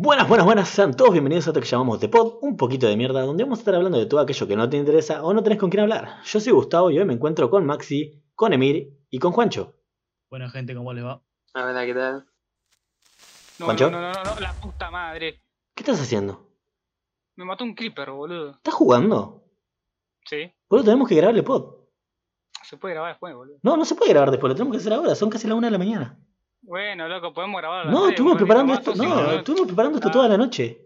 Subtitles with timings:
[0.00, 2.96] Buenas, buenas, buenas, sean todos bienvenidos a esto que llamamos The Pod, un poquito de
[2.96, 5.42] mierda, donde vamos a estar hablando de todo aquello que no te interesa o no
[5.42, 6.22] tenés con quién hablar.
[6.22, 9.74] Yo soy Gustavo y hoy me encuentro con Maxi, con Emir y con Juancho.
[10.30, 11.20] Buena gente, ¿cómo les va?
[11.52, 12.26] Hola, ¿qué tal?
[13.58, 13.90] No, ¿Juancho?
[13.90, 15.42] no, no, no, no, la puta madre.
[15.74, 16.48] ¿Qué estás haciendo?
[17.34, 18.52] Me mató un creeper, boludo.
[18.52, 19.46] ¿Estás jugando?
[20.26, 20.48] Sí.
[20.70, 21.74] Boludo, tenemos que grabar el pod.
[22.62, 23.58] Se puede grabar después, boludo.
[23.64, 25.66] No, no se puede grabar después, lo tenemos que hacer ahora, son casi la una
[25.66, 26.20] de la mañana.
[26.62, 27.86] Bueno, loco, podemos grabar.
[27.86, 30.12] No, estuvimos preparando esto, no, estuvimos preparando esto Ah.
[30.12, 30.84] toda la noche.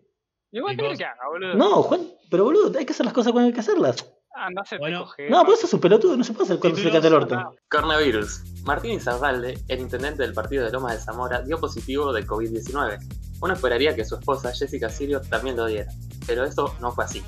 [0.53, 1.55] Igual que haga, boludo.
[1.55, 4.13] No, Juan, pero boludo, hay que hacer las cosas cuando hay que hacerlas.
[4.35, 5.01] Anda, se Bueno.
[5.01, 5.31] te coge.
[5.31, 7.55] No, pues eso es un pelotudo, no se puede hacer cuando se le el orto.
[7.71, 8.63] Coronavirus.
[8.65, 12.99] Martín Izarralde, el intendente del partido de Lomas de Zamora, dio positivo de COVID-19.
[13.41, 15.91] Uno esperaría que su esposa, Jessica Sirio, también lo diera,
[16.27, 17.23] pero esto no fue así.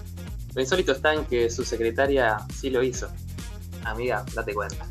[0.54, 3.08] Lo insólito está en que su secretaria sí lo hizo.
[3.84, 4.86] Amiga, date cuenta.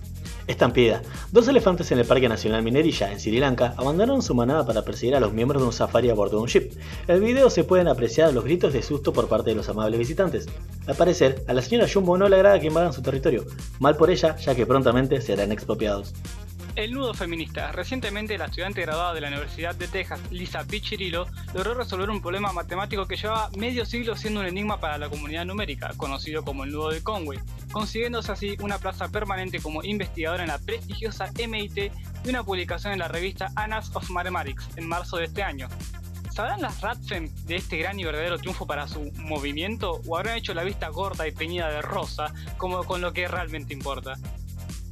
[0.48, 1.02] Estampida.
[1.32, 5.16] Dos elefantes en el Parque Nacional Minerilla, en Sri Lanka, abandonaron su manada para perseguir
[5.16, 6.72] a los miembros de un safari a bordo de un ship.
[7.08, 10.00] En el video se pueden apreciar los gritos de susto por parte de los amables
[10.00, 10.48] visitantes.
[10.85, 13.46] Al parecer, a la señora Jumbo no le agrada que invadan su territorio.
[13.80, 16.13] Mal por ella, ya que prontamente serán expropiados.
[16.76, 17.71] El nudo feminista.
[17.71, 22.52] Recientemente, la estudiante graduada de la Universidad de Texas, Lisa Piccirillo, logró resolver un problema
[22.52, 26.71] matemático que llevaba medio siglo siendo un enigma para la comunidad numérica, conocido como el
[26.71, 27.40] nudo de Conway,
[27.71, 31.91] consiguiéndose así una plaza permanente como investigadora en la prestigiosa MIT
[32.26, 35.68] y una publicación en la revista Annals of Mathematics en marzo de este año.
[36.32, 40.55] ¿Sabrán las Radfem de este gran y verdadero triunfo para su movimiento o habrán hecho
[40.55, 44.16] la vista gorda y teñida de rosa como con lo que realmente importa?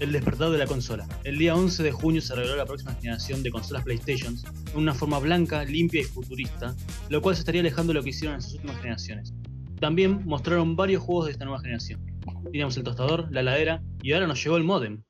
[0.02, 1.08] El despertar de la consola.
[1.24, 4.34] El día 11 de junio se reveló la próxima generación de consolas PlayStation
[4.74, 6.74] en una forma blanca, limpia y futurista,
[7.10, 9.32] lo cual se estaría alejando de lo que hicieron en sus últimas generaciones.
[9.80, 12.04] También mostraron varios juegos de esta nueva generación.
[12.46, 15.04] Teníamos el tostador, la heladera y ahora nos llegó el modem.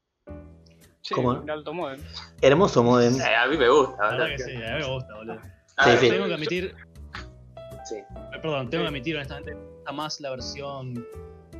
[0.99, 1.41] Sí, ¿Cómo?
[1.41, 2.01] el alto modem.
[2.41, 3.15] Hermoso modem.
[3.15, 4.27] Eh, a mí me gusta, ¿verdad?
[4.27, 5.39] que sí, a mí me gusta, boludo.
[5.85, 6.09] Sí, sí.
[6.09, 6.75] Tengo que admitir,
[7.85, 7.95] sí.
[7.95, 11.07] eh, perdón, tengo que admitir honestamente, me gusta más la versión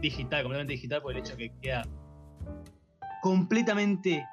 [0.02, 1.86] digital, completamente digital, por el hecho que queda
[3.22, 4.26] completamente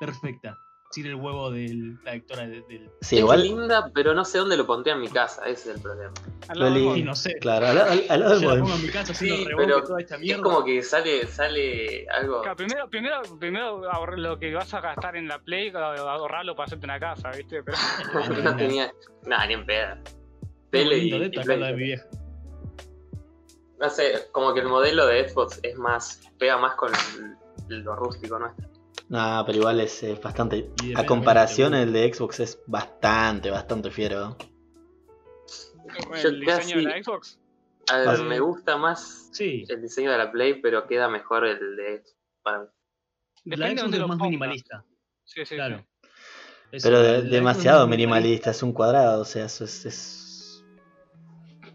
[0.00, 0.56] perfecta.
[0.92, 1.68] Sin el huevo de
[2.04, 2.88] la lectora de- del.
[3.00, 3.42] Sí, es igual.
[3.42, 6.12] linda, pero no sé dónde lo pondría en mi casa, ese es el problema.
[6.48, 7.34] Al lado del no sé.
[7.40, 9.84] Claro, al, al- al lado del la pongo en mi casa haciendo Sí, revuelve pero
[9.86, 12.40] toda esta Es como que sale, sale algo.
[12.42, 16.66] Claro, primero, primero, primero ahorrar lo que vas a gastar en la Play, ahorrarlo para
[16.66, 17.62] hacerte una casa, ¿viste?
[17.64, 17.76] Pero,
[18.44, 18.92] no tenía.
[19.26, 20.00] Nada, ni en.
[20.70, 21.86] Tengo Tele y, lindo y dedo acá la de mi Play.
[21.88, 22.06] vieja.
[23.80, 26.20] No sé, como que el modelo de Xbox es más.
[26.38, 26.92] pega más con
[27.68, 28.68] lo rústico nuestro.
[29.08, 30.70] Nah, pero igual es eh, bastante.
[30.96, 34.36] A comparación, el de Xbox es bastante, bastante fiero.
[36.22, 37.38] Yo el diseño de la casi- Xbox.
[37.92, 41.76] A ver, me gusta más Sí, el diseño de la Play, pero queda mejor el
[41.76, 42.64] de Xbox para mí.
[42.66, 42.70] la
[43.44, 44.84] Depende de Xbox dónde es lo más minimalista.
[45.24, 45.78] Sí, sí, Claro.
[46.72, 46.78] sí.
[46.82, 49.86] Pero de- la Xbox demasiado minimalista, es un cuadrado, o sea, eso es.
[49.86, 50.64] es-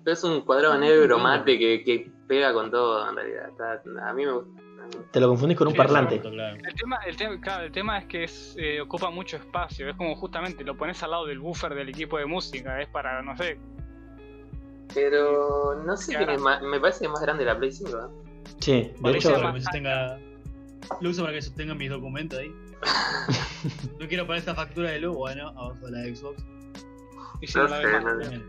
[0.03, 3.49] Pero es un cuadrado negro mate que, que pega con todo en realidad.
[3.49, 4.61] Está- a mí me gusta.
[5.11, 6.15] Te lo confundís con un Sí, parlante.
[6.15, 6.57] Exacto, claro.
[6.65, 9.89] El tema, el tema, claro, el tema es que es, eh, ocupa mucho espacio.
[9.89, 12.81] Es como justamente lo pones al lado del buffer del equipo de música.
[12.81, 13.57] Es para, no sé.
[14.93, 16.61] Pero no sé es más.
[16.61, 17.89] Me parece que es más grande la Play 5.
[17.91, 18.01] ¿eh?
[18.59, 19.37] Sí, de Parece hecho.
[19.37, 20.19] Para más- que sostenga-
[20.99, 22.51] Lo uso para que sostenga mis documentos ahí.
[23.99, 26.43] no quiero poner esta factura de luz, bueno, abajo de la Xbox.
[27.39, 28.43] Y si No no la sé, no-.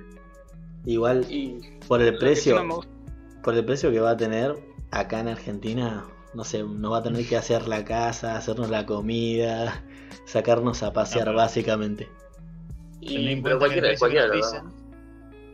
[0.85, 2.63] Igual, Y por el precio.
[2.63, 2.81] no
[3.43, 4.55] por el precio que va a tener
[4.91, 6.05] acá en Argentina,
[6.35, 9.85] no sé, no va a tener que hacer la casa, hacernos la comida,
[10.27, 12.09] sacarnos a pasear pero- básicamente.
[13.01, 14.63] y- pero que el cualquiera, precio que cualquiera nos lo da.
[14.63, 14.83] dicen,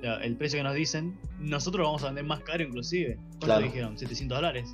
[0.02, 3.16] ya, el precio que nos dicen, nosotros lo vamos a vender más caro inclusive.
[3.16, 3.62] ¿Cuánto Claro.
[3.62, 3.96] dijeron?
[3.96, 4.72] ¿700 dólares?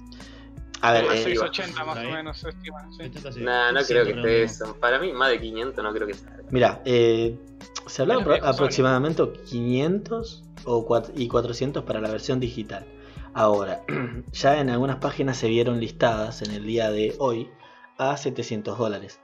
[0.82, 2.08] A ver, Más eh, 680 más Ahí.
[2.08, 2.86] o menos, se estima.
[2.90, 3.02] sí.
[3.04, 3.40] 80, sí.
[3.40, 4.76] Nah, no 700 creo que esté eso.
[4.80, 6.36] Para mí, más de 500 no creo que sea.
[6.50, 7.38] mira, eh,
[7.86, 12.84] se hablaba que aproximadamente 500 o cuat- y 400 para la versión digital.
[13.34, 13.82] Ahora,
[14.32, 17.50] ya en algunas páginas se vieron listadas en el día de hoy
[17.98, 19.20] a 700 dólares.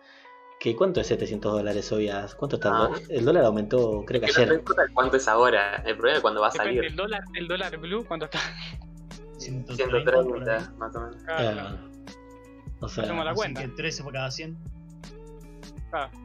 [0.59, 2.09] ¿Qué, ¿Cuánto es 700 dólares hoy?
[2.11, 2.79] a- ¿Cuánto está el Ah.
[2.89, 3.01] dólar?
[3.09, 4.55] El dólar aumentó, creo que Que no ayer.
[4.59, 5.77] importa cuánto es ahora.
[5.87, 6.91] El problema es cuando va a Depende, salir.
[6.91, 8.41] el dólar, el dólar blue, ¿cuánto está?
[9.39, 10.25] 130, por ahí.
[10.25, 11.23] 130, más o menos.
[11.25, 11.79] Claro, Eh, claro.
[12.81, 13.61] o sea, Hacemos la cuenta.
[13.63, 14.59] que 13 por cada 100.
[15.91, 16.11] claro.
[16.13, 16.19] Sí.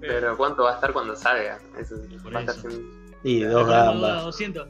[0.00, 1.58] Pero cuánto va a estar cuando salga.
[1.78, 2.70] Eso Por va a estar eso.
[2.70, 2.90] sin-
[3.24, 4.22] y dos gambas.
[4.24, 4.68] 200.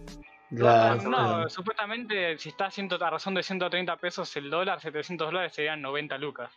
[0.56, 5.28] Claro, no, supuestamente si está a, ciento- a razón de 130 pesos el dólar, 700
[5.28, 6.52] dólares serían 90 lucas.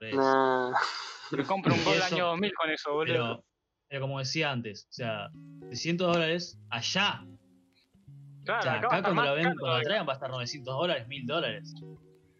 [0.00, 3.14] Me compro un gol Eso- año 2000 con eso, boludo.
[3.14, 3.44] Pero,
[3.88, 5.28] pero como decía antes, o sea,
[5.68, 7.22] 600 dólares allá.
[8.44, 9.84] claro, O sea, acá cuando la ven, caro cuando la todavía.
[9.84, 11.74] traigan va a estar 900 dólares, 1000 dólares.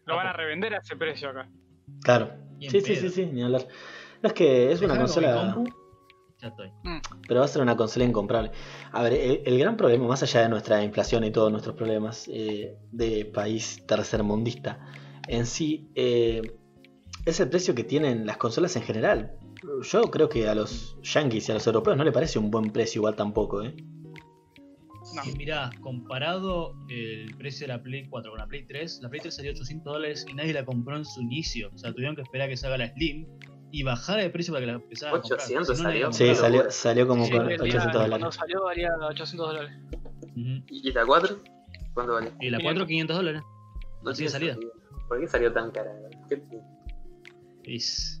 [0.05, 1.47] Lo van a revender a ese precio acá.
[2.03, 2.31] Claro.
[2.59, 3.67] Sí, sí, sí, sí, ni hablar.
[4.21, 5.55] No, es que es una consola.
[6.41, 6.71] Ya estoy.
[7.27, 8.51] Pero va a ser una consola incomprable.
[8.91, 12.27] A ver, el, el gran problema, más allá de nuestra inflación y todos nuestros problemas
[12.27, 14.79] eh, de país tercermundista,
[15.27, 16.41] en sí, eh,
[17.25, 19.37] es el precio que tienen las consolas en general.
[19.83, 22.71] Yo creo que a los yankees y a los europeos no le parece un buen
[22.71, 23.75] precio igual tampoco, ¿eh?
[25.15, 25.21] No.
[25.29, 29.19] Y mirá, comparado el precio de la Play 4 con la Play 3, la Play
[29.21, 31.69] 3 salió 800 dólares y nadie la compró en su inicio.
[31.73, 33.27] O sea, tuvieron que esperar a que salga la Slim
[33.71, 35.13] y bajar el precio para que la a comprar.
[35.39, 36.33] 800 Si no, nadie la salió.
[36.35, 38.35] Sí, salió, salió como Sí, con valía- 800 Cuando dólares.
[38.35, 39.71] salió valía 800 dólares.
[40.35, 41.37] ¿Y la 4?
[41.93, 42.31] ¿Cuánto vale?
[42.39, 43.41] Y la 4, 500 dólares.
[44.03, 44.55] No tiene salida.
[45.07, 45.91] ¿Por qué salió tan cara?
[46.29, 46.41] ¿Qué-
[47.63, 48.17] Es-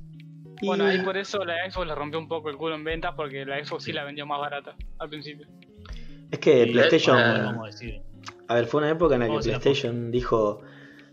[0.61, 3.13] Y- Bueno, ahí por eso la Xbox le rompió un poco el culo en ventas
[3.15, 3.95] porque la Xbox sí, Sí.
[3.95, 5.47] la vendió más barata al principio.
[6.29, 8.01] Es que PlayStation, vamos a decir.
[8.47, 10.61] a ver, fue una época en la que a PlayStation dijo,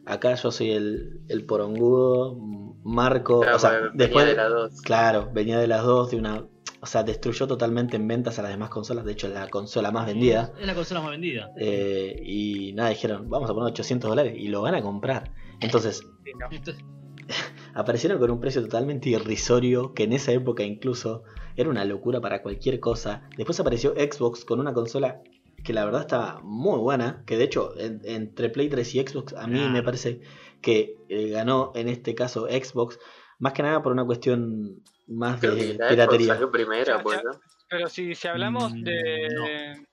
[0.09, 2.37] acá yo soy el, el porongudo,
[2.83, 4.83] Marco, Claro, o sea, venía después de las dos.
[4.83, 6.45] Claro, venía de las dos, de una.
[6.81, 9.05] O sea, destruyó totalmente en ventas a las demás consolas.
[9.05, 10.53] De hecho, es la consola más vendida.
[10.61, 11.51] Es la consola más vendida.
[11.59, 15.33] Eh, y nada, dijeron, vamos a poner 800 dólares y lo van a comprar.
[15.61, 16.47] Entonces, Sí, no.
[16.51, 16.85] Entonces,
[17.75, 21.25] aparecieron con un precio totalmente irrisorio, que en esa época incluso
[21.57, 23.29] era una locura para cualquier cosa.
[23.37, 25.21] Después apareció Xbox con una consola
[25.65, 29.33] que la verdad estaba muy buena, que de hecho en- entre Play 3 y Xbox
[29.35, 29.73] a mí Claro.
[29.73, 30.21] me parece
[30.63, 32.99] que eh, ganó en este caso Xbox,
[33.39, 36.35] más que nada por una cuestión más Creo de que la Xbox piratería.
[36.35, 37.23] salió primera, Ya, pues, ya.
[37.25, 37.41] ¿no?
[37.71, 39.87] Pero si, si hablamos Mm, de.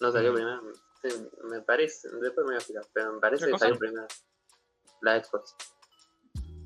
[0.00, 0.60] No salió primera.
[1.02, 1.08] Sí,
[1.50, 4.06] me parece, después me voy a fijar, pero me parece ¿Qué que salió primera.
[5.02, 5.54] La Xbox.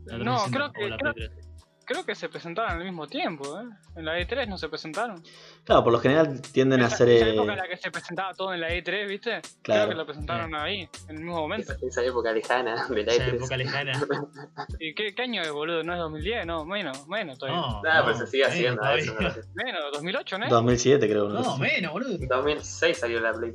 [0.06, 1.48] la No, 360 creo que- creo- Play 3.
[1.84, 3.64] Creo que se presentaron al mismo tiempo, ¿eh?
[3.96, 5.22] En la E3 no se presentaron.
[5.64, 7.08] Claro, por lo general tienden a Esa, hacer.
[7.08, 9.40] esa eh, época en la que se presentaba todo en la E3, ¿viste?
[9.62, 9.82] Claro.
[9.82, 11.72] Creo que lo presentaron ahí, en el mismo momento.
[11.72, 13.34] Esa, esa época lejana de la Esa E3.
[13.34, 13.92] época lejana.
[14.80, 15.82] ¿Y qué, qué año es, boludo?
[15.82, 16.46] ¿No es 2010?
[16.46, 17.60] No, menos, menos todavía.
[17.60, 19.02] No, Nah, no, pero se sigue menos haciendo todavía.
[19.04, 19.12] eso.
[19.14, 19.48] me parece.
[19.54, 20.48] Menos, 2008, ¿no?
[20.48, 21.28] 2007 creo.
[21.28, 21.40] ¿no?
[21.42, 22.14] No, menos, boludo.
[22.14, 23.52] En 2006 salió la Play.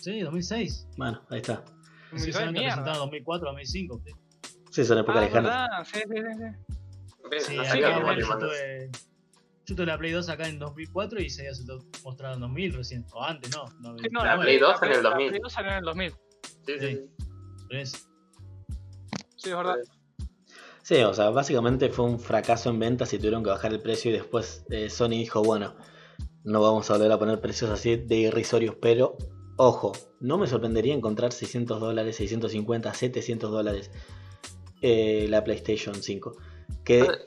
[0.00, 0.88] Sí, 2006.
[0.96, 1.56] Bueno, ahí está.
[2.16, 2.74] Sí, 2006, solamente mierda.
[2.76, 4.00] presentado 2004, 2005.
[4.04, 4.12] Sí,
[4.70, 5.44] Sí, son épocas Ah, lejanas.
[5.44, 6.74] verdad, sí, sí, sí,
[7.40, 7.56] sí.
[7.56, 7.70] ¿Ves?
[7.72, 8.90] sí no acá yo tuve,
[9.66, 11.58] yo tuve la Play 2 acá en 2004 y se había
[12.04, 13.06] mostrado en 2000 recién.
[13.12, 13.64] O antes, no.
[13.80, 15.28] no Sí, no, La no, Play 2 la salió en el la 2000.
[15.28, 16.10] Play 2 salió en el 2000.
[16.66, 17.10] Sí, sí, sí.
[17.70, 18.06] es-
[19.36, 19.76] Sí, es verdad.
[20.82, 24.10] Sí, o sea, básicamente fue un fracaso en ventas y tuvieron que bajar el precio
[24.10, 25.74] y después eh, Sony dijo, bueno,
[26.44, 29.16] no vamos a volver a poner precios así de irrisorios, pero
[29.56, 33.90] ojo, no me sorprendería encontrar 600 dólares, 650, 700 dólares
[34.80, 36.36] eh, la PlayStation 5.
[36.84, 37.18] Que Ah.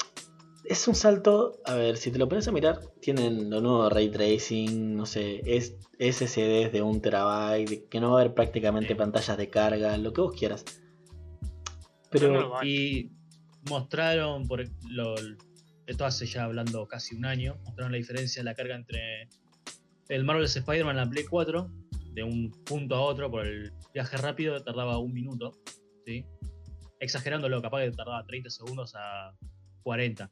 [0.66, 4.10] es un salto, a ver, si te lo pones a mirar, tienen lo nuevo Ray
[4.10, 8.96] Tracing, no sé, es SSDs de un terabyte, que no va a haber prácticamente Sí.
[8.96, 10.66] pantallas de carga, lo que vos quieras.
[12.12, 12.32] Pero...
[12.32, 13.12] No, no, Y
[13.70, 15.16] mostraron, por lo,
[15.88, 19.28] esto hace ya hablando casi un año, mostraron la diferencia en la carga entre
[20.10, 21.70] el Marvel's Spider-Man en la Play 4,
[22.14, 25.52] de un punto a otro, por el viaje rápido tardaba un minuto,
[26.06, 26.26] ¿sí?
[27.06, 29.34] Exagerándolo, capaz que tardaba 30 segundos a
[29.84, 30.30] 40.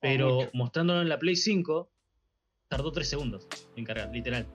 [0.00, 0.50] Pero mucho.
[0.52, 1.88] mostrándolo en la Play 5,
[2.68, 4.46] tardó 3 segundos en cargar, literal.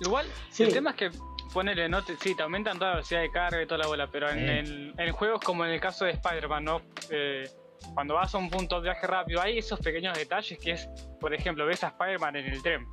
[0.00, 0.64] Igual, Sí.
[0.64, 1.10] el tema es que,
[1.52, 4.10] ponele, no te, sí, te aumentan toda la velocidad de carga y toda la bola,
[4.10, 4.60] pero en, Eh.
[4.60, 6.82] el- en juegos como en el caso de Spider-Man, ¿no?
[7.10, 7.48] Eh,
[7.94, 10.88] cuando vas a un punto de viaje rápido, hay esos pequeños detalles que es,
[11.20, 12.86] por ejemplo, ves a Spider-Man en el tren,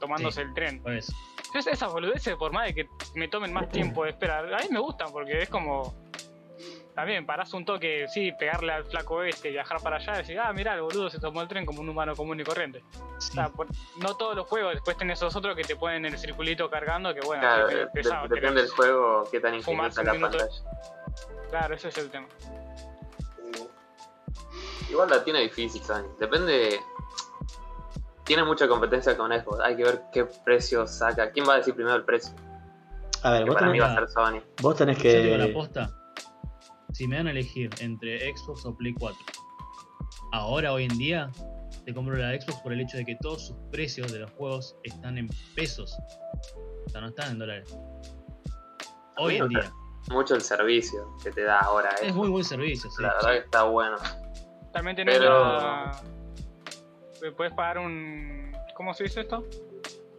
[0.00, 0.48] tomándose Sí.
[0.48, 0.82] el tren.
[0.82, 1.12] Pues,
[1.46, 2.86] Entonces, esas boludeces, por más de que
[3.16, 5.94] me tomen más tiempo de esperar, a mí me gustan porque es como.
[6.94, 10.52] También parás un toque, sí, pegarle al flaco este, viajar para allá y decir, ah,
[10.52, 12.82] mirá, el boludo se tomó el tren como un humano común y corriente.
[12.98, 13.32] O sí.
[13.32, 13.68] sea, por-
[13.98, 17.20] no todos los juegos, después tenés esos otros que te ponen el circulito cargando, que
[17.20, 18.28] bueno, Claro, es eh, pesado.
[18.28, 20.46] de- depende del juego, qué tan ingeniosa la pantalla.
[21.48, 22.26] Claro, ese es el tema.
[24.90, 26.04] Igual la tiene difícil, Sony.
[26.18, 26.80] Depende.
[28.24, 29.60] Tiene mucha competencia con Xbox.
[29.60, 31.30] Hay que ver qué precio saca.
[31.30, 32.34] ¿Quién va a decir primero el precio?
[33.22, 34.42] A ver, Que vos para mí tenés, va a ser Sony.
[34.62, 35.52] vos tenés Yo digo la que...
[35.52, 35.90] posta.
[37.00, 39.18] Si me dan a elegir entre Xbox o Play 4,
[40.32, 41.30] ahora, hoy en día,
[41.86, 44.76] te compro la Xbox por el hecho de que todos sus precios de los juegos
[44.84, 45.26] están en
[45.56, 45.96] pesos.
[46.84, 47.74] O sea, no están en dólares.
[49.16, 49.72] Hoy en día.
[50.10, 51.88] Mucho el servicio que te da ahora.
[52.02, 52.12] Es eh.
[52.12, 53.02] muy buen servicio, sí.
[53.02, 53.96] La verdad que está bueno.
[54.74, 56.02] También tenés Pero- la.
[57.34, 58.52] Puedes pagar un.
[58.74, 59.46] ¿Cómo se dice esto?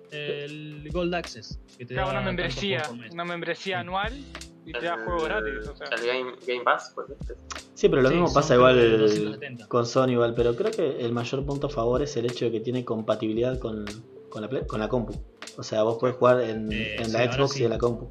[0.09, 1.59] El Gold Access.
[1.77, 2.81] Que te Claro, da una membresía.
[3.11, 3.81] Una membresía Sí.
[3.81, 4.13] anual
[4.65, 5.67] y te da juegos gratis.
[5.67, 5.87] O sea.
[5.87, 7.09] El Game, Game Pass, pues.
[7.09, 7.35] este.
[7.73, 9.67] Sí, pero lo Sí, mismo pasa igual 270.
[9.67, 12.51] con Sony igual, pero creo que el mayor punto a favor es el hecho de
[12.51, 13.85] que tiene compatibilidad con,
[14.29, 15.13] con, la, Play- con la compu.
[15.57, 17.61] O sea, vos podés jugar en, Eh, en sí, la Xbox sí.
[17.61, 18.09] y en la compu.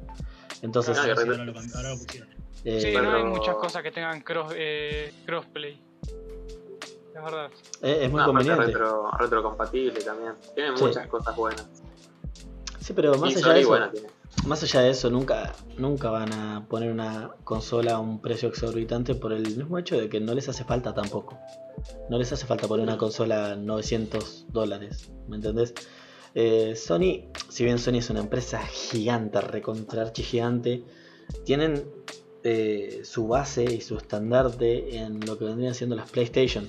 [0.61, 1.53] Entonces, No, Ahora, lo ahora lo
[1.97, 2.29] pusieron.
[2.65, 5.81] eh, Sí, Pero- no hay muchas cosas que tengan cross, eh, crossplay.
[6.03, 7.49] Es verdad.
[7.81, 8.65] Es, es muy No, conveniente.
[8.65, 10.33] retro, retrocompatible también.
[10.55, 10.83] Tiene Sí.
[10.83, 11.80] muchas cosas buenas.
[12.81, 14.07] Sí, pero más allá de eso, bueno, tiene.
[14.47, 19.13] más allá de eso, nunca, nunca van a poner una consola a un precio exorbitante
[19.13, 21.37] por el mismo hecho de que no les hace falta tampoco.
[22.09, 25.75] No les hace falta poner una consola a 900 dólares, ¿me entendés?
[26.33, 30.83] Eh, Sony, si bien Sony es una empresa gigante, recontra gigante,
[31.45, 31.85] tienen
[32.43, 36.67] eh, su base y su estandarte en lo que vendrían siendo las PlayStation.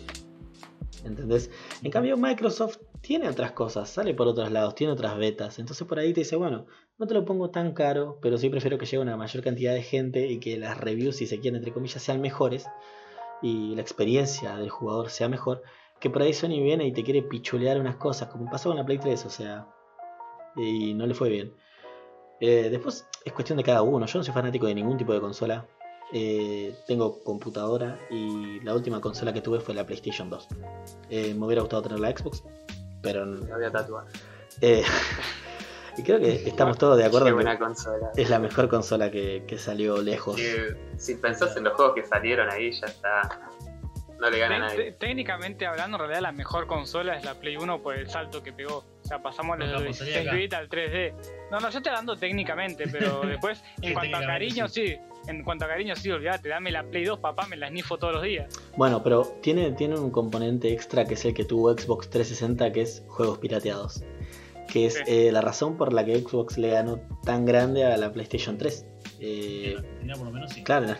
[1.04, 1.50] ¿Entendés?
[1.83, 2.78] En cambio, Microsoft
[3.12, 5.59] tiene otras cosas, sale por otros lados, tiene otras betas.
[5.59, 6.64] Entonces por ahí te dice, bueno,
[6.97, 9.83] no te lo pongo tan caro, pero sí prefiero que llegue una mayor cantidad de
[9.83, 12.66] gente y que las reviews, si se quieren, entre comillas, sean mejores
[13.42, 15.62] y la experiencia del jugador sea mejor.
[16.00, 18.87] Que por ahí Sony viene y te quiere pichulear unas cosas, como pasó con la
[18.87, 19.66] Play 3, o sea,
[20.57, 21.52] y no le fue bien.
[22.40, 24.07] Eh, después es cuestión de cada uno.
[24.07, 25.69] Yo no soy fanático de ningún tipo de consola.
[26.14, 30.49] Eh, tengo computadora y la última consola que tuve fue la PlayStation 2.
[31.11, 32.42] Eh, me hubiera gustado tener la Xbox,
[33.02, 33.44] pero no.
[33.44, 34.04] Me voy a tatuar.
[34.61, 34.82] Eh,
[35.97, 38.11] y creo que estamos todos de acuerdo Qué en que buena consola.
[38.16, 40.37] es la mejor consola que, que salió lejos.
[40.37, 43.40] Que, si pensás en los juegos que salieron ahí, ya está.
[44.18, 44.76] No le gana a nadie.
[44.76, 48.42] te- Técnicamente hablando, en realidad la mejor consola es la Play 1 por el salto
[48.42, 48.85] que pegó.
[49.12, 50.37] Sea, pasamos de No, los pues, salía 16 acá.
[50.37, 51.14] bits al 3D.
[51.50, 54.97] No, no, yo estoy hablando técnicamente, pero después, en Sí, cuanto a cariño, sí.
[55.28, 58.14] En cuanto a cariño, sí, olvídate, dame la Play 2, papá, me la snifo todos
[58.14, 58.59] los días.
[58.76, 62.81] Bueno, pero tiene, tiene un componente extra que es el que tuvo Xbox 360, que
[62.81, 64.02] es juegos pirateados.
[64.66, 65.00] Que es Sí.
[65.07, 68.87] eh, la razón por la que Xbox le ganó tan grande a la PlayStation 3.
[69.21, 70.64] Eh, En Argentina por lo menos sí.
[70.64, 70.97] claro, en-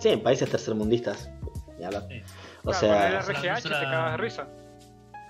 [0.00, 1.30] sí, en países tercermundistas.
[1.78, 1.82] Sí.
[2.64, 4.48] O Claro, sea, la RGH te consola- cagas de risa.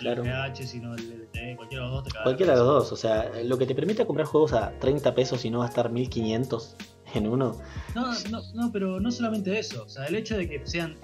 [0.03, 0.23] Claro.
[0.25, 2.25] El PH, sino el LTE, cualquiera de los dos te caga.
[2.25, 5.45] Cualquiera de los dos, o sea, lo que te permite comprar juegos a 30 pesos
[5.45, 6.77] y no gastar 1500
[7.15, 7.59] en uno.
[7.95, 9.85] No, no, no, pero no solamente eso.
[9.85, 10.97] O sea, el hecho de que sean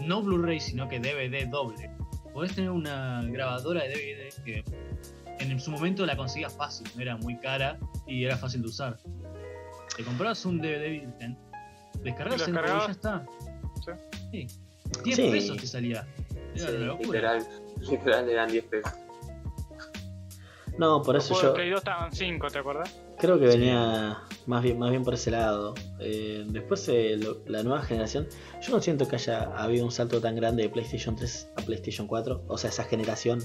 [0.00, 1.90] no Blu-ray, sino que DVD doble.
[2.32, 4.64] Podés tener una grabadora de DVD que
[5.38, 8.98] en su momento la conseguías fácil, no era muy cara y era fácil de usar.
[9.96, 11.38] Te comprabas un DVD virgen,
[12.02, 13.26] descargabas el y ya está.
[14.32, 14.46] Sí.
[15.04, 15.30] 10 Sí.
[15.30, 16.06] pesos te salía.
[16.56, 17.06] Era Sí, una locura.
[17.36, 17.46] literal.
[17.90, 18.92] Literal eran 10 pesos.
[20.76, 23.00] No, por Los eso yo Play 2 estaban 5, ¿te acuerdas?
[23.18, 23.58] creo que Sí.
[23.58, 25.74] venía más bien, más bien por ese lado.
[26.00, 28.26] Eh, después eh, lo- la nueva generación,
[28.60, 32.08] yo no siento que haya habido un salto tan grande de PlayStation 3 a PlayStation
[32.08, 32.42] 4.
[32.48, 33.38] O sea, esa generación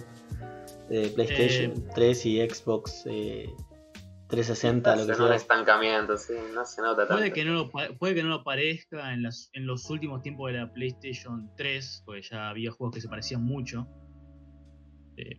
[0.89, 1.83] de PlayStation Eh.
[1.93, 3.47] 3 y Xbox eh,
[4.27, 5.35] 360, lo que sea.
[5.35, 7.15] estancamiento, sí, no se nota tanto.
[7.15, 10.51] Puede que no lo, puede que no lo parezca en, las, en los últimos tiempos
[10.51, 13.87] de la PlayStation 3, porque ya había juegos que se parecían mucho.
[15.19, 15.37] Eh,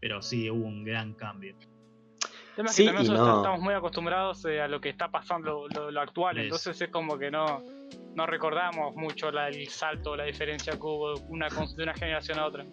[0.00, 1.54] pero sí, hubo un gran cambio.
[1.54, 3.42] El tema es Sí que también nosotros no.
[3.42, 6.44] estamos muy acostumbrados eh, a lo que está pasando, lo, lo actual, Es.
[6.44, 7.62] entonces es como que no,
[8.14, 12.46] no recordamos mucho la- el salto, la diferencia que hubo una, de una generación a
[12.46, 12.64] otra.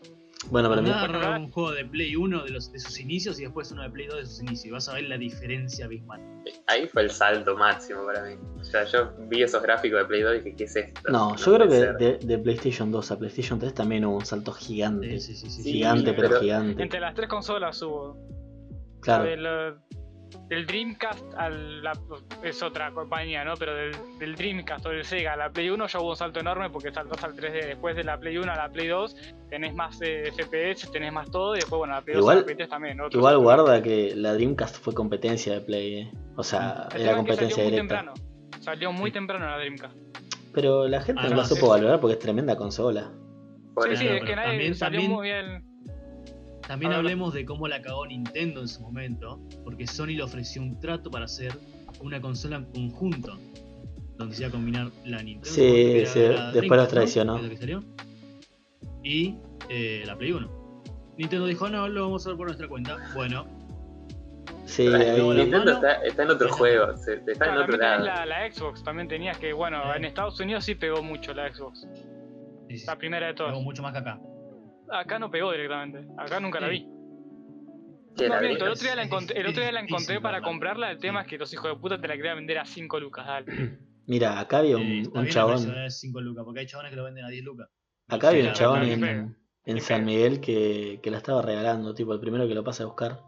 [0.51, 2.99] Bueno, pero Andá a mi- agarrar un juego de Play 1 de, los, de sus
[2.99, 4.65] inicios y después uno de Play 2 de sus inicios.
[4.65, 6.21] Y vas a ver la diferencia abismal.
[6.67, 8.35] Ahí fue el salto máximo para mí.
[8.59, 11.01] O sea, yo vi esos gráficos de Play 2 y dije, ¿qué es esto?
[11.11, 14.51] no, yo creo que de, de PlayStation 2 a PlayStation 3 también hubo un salto
[14.51, 15.19] gigante.
[15.19, 15.71] Sí, sí, sí, sí.
[15.71, 16.81] Gigante, Sí, pero, pero- gigante.
[16.83, 18.17] Entre las tres consolas hubo.
[19.01, 19.79] Claro.
[20.49, 21.93] Del, Dreamcast al la-
[22.43, 23.53] es otra compañía, ¿no?
[23.55, 26.39] Pero del, del Dreamcast o del Sega a la Play 1 ya hubo un salto
[26.39, 27.67] enorme porque saltás al 3D.
[27.67, 29.15] Después de la Play 1 a la Play 2
[29.49, 32.39] tenés más eh, FPS, tenés más todo y después, bueno, la Play 2 Igual- a
[32.39, 32.99] la Play 3 también.
[32.99, 33.43] otro Igual salto.
[33.43, 36.11] guarda que la Dreamcast fue competencia de Play, eh.
[36.35, 38.13] o sea, El era competencia salió muy temprano.
[38.59, 39.95] Salió muy temprano la Dreamcast.
[40.53, 43.11] Pero la gente no la supo valorar porque es tremenda consola.
[43.83, 45.68] Sí, sí, es que nadie también- salió también- muy bien.
[46.69, 50.79] También hablemos de cómo la cagó Nintendo en su momento, porque Sony le ofreció un
[50.79, 51.51] trato para hacer
[51.99, 53.39] una consola en conjunto,
[54.17, 55.49] donde se iba a combinar la Nintendo.
[55.49, 56.87] Sí, 64, que era sí, la después ¿no?
[56.87, 57.39] traicionó.
[59.03, 59.35] Y
[59.67, 60.47] eh, la Play 1.
[61.17, 62.97] Nintendo dijo, no, lo vamos a hacer por nuestra cuenta.
[63.15, 63.47] Bueno,
[64.65, 67.13] Sí, ahí- la- Nintendo está, está en otro juego, está
[67.51, 68.05] en otro lado.
[68.05, 69.97] la, la Xbox, también tenías que, bueno, Sí.
[69.97, 71.87] en Estados Unidos sí pegó mucho la Xbox.
[72.69, 73.53] sí, sí, La primera de todas.
[73.53, 74.19] pegó mucho más que acá.
[74.91, 76.07] Acá no pegó directamente.
[76.17, 76.79] Acá nunca la vi.
[78.15, 80.21] Sí, No, la miento, el otro día la encontré, el otro día la difícil encontré
[80.21, 80.91] para comprarla.
[80.91, 83.25] El tema es que los hijos de puta te la querían vender a 5 lucas,
[83.25, 83.45] dale.
[84.07, 85.63] Mira, acá había un, un chabón.
[85.63, 87.69] precio, es 5 lucas, porque hay chabones que lo venden a 10 lucas.
[88.07, 90.03] Acá había un chabón en, en San.
[90.03, 93.21] Miguel que, que la estaba regalando, tipo el primero que lo pasa a buscar.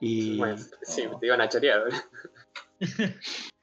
[0.00, 1.84] Y Bueno, sí, te iban a chorear.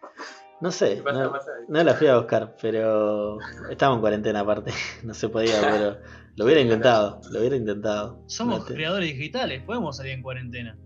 [0.63, 1.23] no sé, ¿Qué pasa?
[1.23, 1.51] no, pasa?
[1.67, 3.37] no la fui a buscar, pero
[3.69, 4.71] estaba en cuarentena aparte,
[5.03, 5.97] no se podía, pero
[6.35, 8.23] lo hubiera intentado, lo hubiera intentado.
[8.27, 10.77] Somos No te- creadores digitales, podemos salir en cuarentena.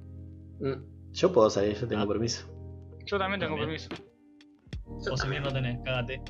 [0.60, 2.08] Mm, Yo puedo salir, yo tengo Ah.
[2.08, 2.48] permiso.
[3.06, 3.80] Yo también tengo También.
[3.80, 4.04] permiso.
[5.06, 5.44] Yo Vos si bien también.
[5.44, 6.22] no tenés, cágate.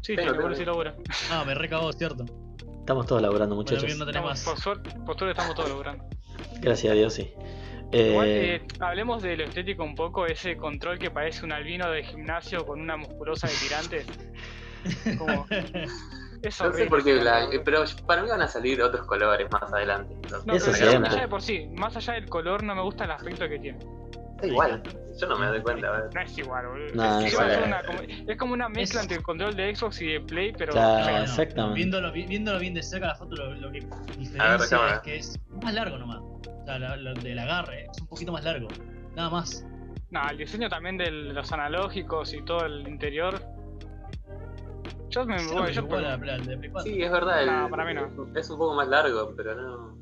[0.00, 0.60] Sí, por permiso.
[0.60, 0.96] si labura.
[1.30, 2.24] Ah, me recagó, cierto.
[2.80, 3.98] Estamos todos laburando, Bueno, muchachos.
[3.98, 6.04] no Estamos- por, suerte, por suerte estamos todos logrando.
[6.60, 7.32] Gracias a Dios, sí.
[7.92, 11.90] Igual, Eh, eh, hablemos de lo estético un poco, ese control que parece un albino
[11.90, 14.06] de gimnasio con una musculosa de tirantes.
[15.18, 15.46] Como...
[16.42, 17.20] Es No sé por qué
[17.64, 20.12] pero para mí van a salir otros colores más adelante.
[20.28, 23.04] No, No, Eso pero ya de por sí, más allá del color no me gusta
[23.04, 23.78] el aspecto que tiene.
[24.40, 24.82] Da igual,
[25.20, 25.86] yo no me doy cuenta.
[25.86, 26.10] a ver.
[26.12, 26.94] No es igual, boludo.
[26.94, 29.54] No, es, es igual, es una- como, es como una mezcla Es- entre el control
[29.54, 31.76] de Xbox y de Play, pero Claro, exactamente.
[31.76, 35.16] Viéndolo, vi- viéndolo bien de cerca la foto, lo, lo que ver, diferencia es que
[35.16, 36.22] es más largo nomás.
[36.48, 38.68] O sea, la- la- del agarre es un poquito más largo.
[39.16, 39.66] Nada más.
[40.10, 43.34] No, el diseño también de los analógicos y todo el interior.
[45.08, 45.98] Yo me Sí, bueno, pero yo por-
[46.46, 46.92] de Play 4.
[46.92, 47.42] Sí, es verdad.
[47.42, 48.26] el- No, para mí no.
[48.38, 49.96] Es un poco más largo, pero no.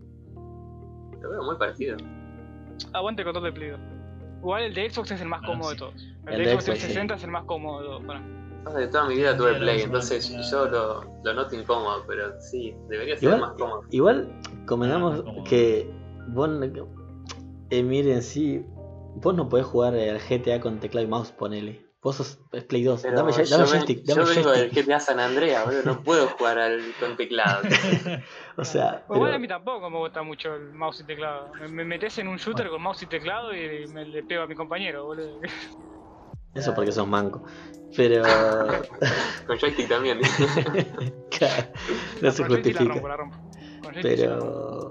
[1.21, 1.97] Lo veo muy parecido.
[2.93, 3.81] Aguante el control de Play 2.
[4.39, 5.75] Igual el de Xbox es el más cómodo sí.
[5.75, 5.95] de todos.
[6.27, 8.23] El, El de Xbox Xbox, 360 es el más cómodo mí.
[8.65, 11.57] Pasa que toda mi vida tuve Sí, Play, la- entonces la- yo lo, lo noto
[11.57, 13.83] incómodo, pero sí, debería ser Igual, más cómodo.
[13.91, 14.29] igual
[14.67, 15.91] convengamos Ah, que
[16.33, 16.89] vos, no-
[17.71, 18.65] eh, miren, sí,
[19.17, 21.89] vos no podés jugar al GTA con teclado y mouse, ponele.
[22.03, 23.03] Vos sos es Play 2.
[23.03, 24.71] Pero dame, yo, dame ven- joystick, yo dame vengo del.
[24.71, 27.63] GTA San Andreas, boludo, no puedo jugar al, con teclado.
[28.57, 31.51] O sea, Igual pero- a mí tampoco me gusta mucho el mouse y teclado.
[31.61, 32.73] Me, me metes en un shooter Bueno.
[32.73, 35.41] con mouse y teclado y me le pego a mi compañero, boludo.
[36.55, 37.43] eso porque sos manco.
[37.97, 38.23] Pero
[39.47, 40.21] con joystick también.
[41.31, 41.69] claro,
[42.21, 42.85] no se justifica.
[42.85, 43.37] la rompo.
[43.83, 44.91] Con joystick sí la rompo.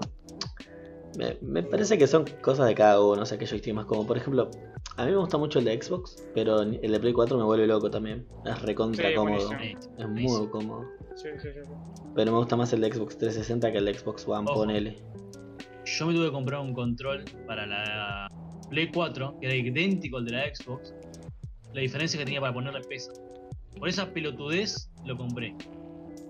[1.20, 4.06] me, me parece que son cosas de cada uno, o sea que joystick más como,
[4.06, 4.50] por ejemplo,
[4.96, 7.66] a mí me gusta mucho el de Xbox, pero el de Play 4 me vuelve
[7.66, 8.26] loco también.
[8.44, 9.46] Es recontra Sí, cómodo.
[9.46, 9.94] buenísimo.
[9.98, 10.84] Es muy cómodo.
[11.14, 11.60] Sí, sí, sí.
[11.64, 11.70] sí.
[12.14, 14.60] Pero me gusta más el de Xbox 360 que el de Xbox One, Ojo.
[14.60, 14.96] ponele.
[15.84, 18.28] Yo me tuve que comprar un control para la
[18.68, 20.94] Play 4, que era idéntico al de la Xbox.
[21.72, 23.12] La diferencia que tenía para ponerle peso.
[23.78, 25.54] Por esa pelotudez lo compré.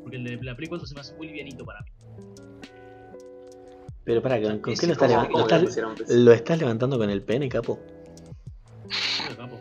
[0.03, 1.91] Porque el de la Play 4 se me hace muy livianito para mí.
[4.05, 7.23] Pero para, ¿con, qué lo estás, ¿Cómo- leva- cómo lo estás- lo levantando con el
[7.23, 7.79] pene, capo?
[9.25, 9.61] Pero, capo.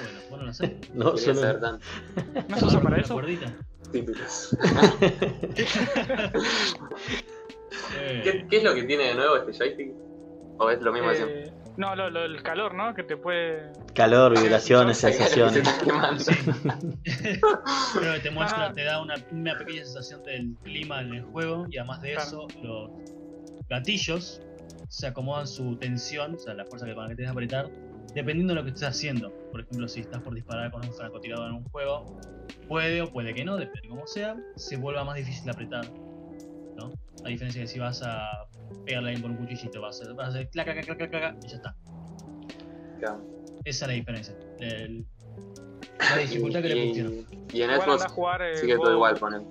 [0.00, 0.76] Bueno, vos no lo sé.
[0.94, 1.86] No, Quería solo- saber tanto.
[2.48, 3.14] ¿No se usa para eso?
[7.98, 9.92] Eh, ¿Qué, qué es lo que tiene de nuevo este joystick?
[10.58, 11.42] ¿O es lo mismo de siempre?
[11.48, 12.94] Eh, no, lo, lo- el calor, ¿no?
[12.94, 13.70] Que te puede.
[13.94, 15.68] Calor, vibraciones, No sé, sensaciones.
[18.00, 18.72] Pero te muestra, Ah.
[18.72, 22.48] te da una, una pequeña sensación del clima en el juego y además de eso,
[22.62, 22.90] los
[23.68, 24.40] gatillos
[24.88, 27.70] se acomodan su tensión, o sea, la fuerza que con la que tienes que apretar,
[28.14, 29.32] dependiendo de lo que estés haciendo.
[29.50, 32.18] Por ejemplo, si estás por disparar con un francotirador en un juego,
[32.68, 35.84] puede o puede que no, depende de cómo sea, se vuelva más difícil de apretar.
[36.76, 36.92] ¿no?
[37.24, 38.46] A diferencia de si vas a
[38.84, 41.10] pegarle a alguien con un cuchillito, vas a, vas a hacer clac, clac, clac, clac,
[41.10, 41.74] clac, y ya está.
[43.64, 44.36] Esa es la diferencia.
[44.60, 45.04] El-
[45.98, 47.14] la dificultad que le Y- pusieron.
[47.52, 48.42] Y en Xbox a jugar.
[48.42, 49.42] eh, sigue todo igual con él.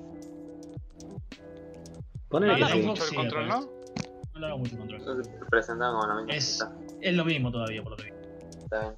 [2.68, 2.82] Sí.
[2.82, 3.70] mucho el Sí, control, ¿no?
[4.36, 5.00] No lo hago mucho control.
[5.00, 6.34] Entonces presentaban como la misma.
[6.36, 6.68] Es,
[7.02, 8.12] es lo mismo todavía, por lo que vi.
[8.64, 8.96] está bien.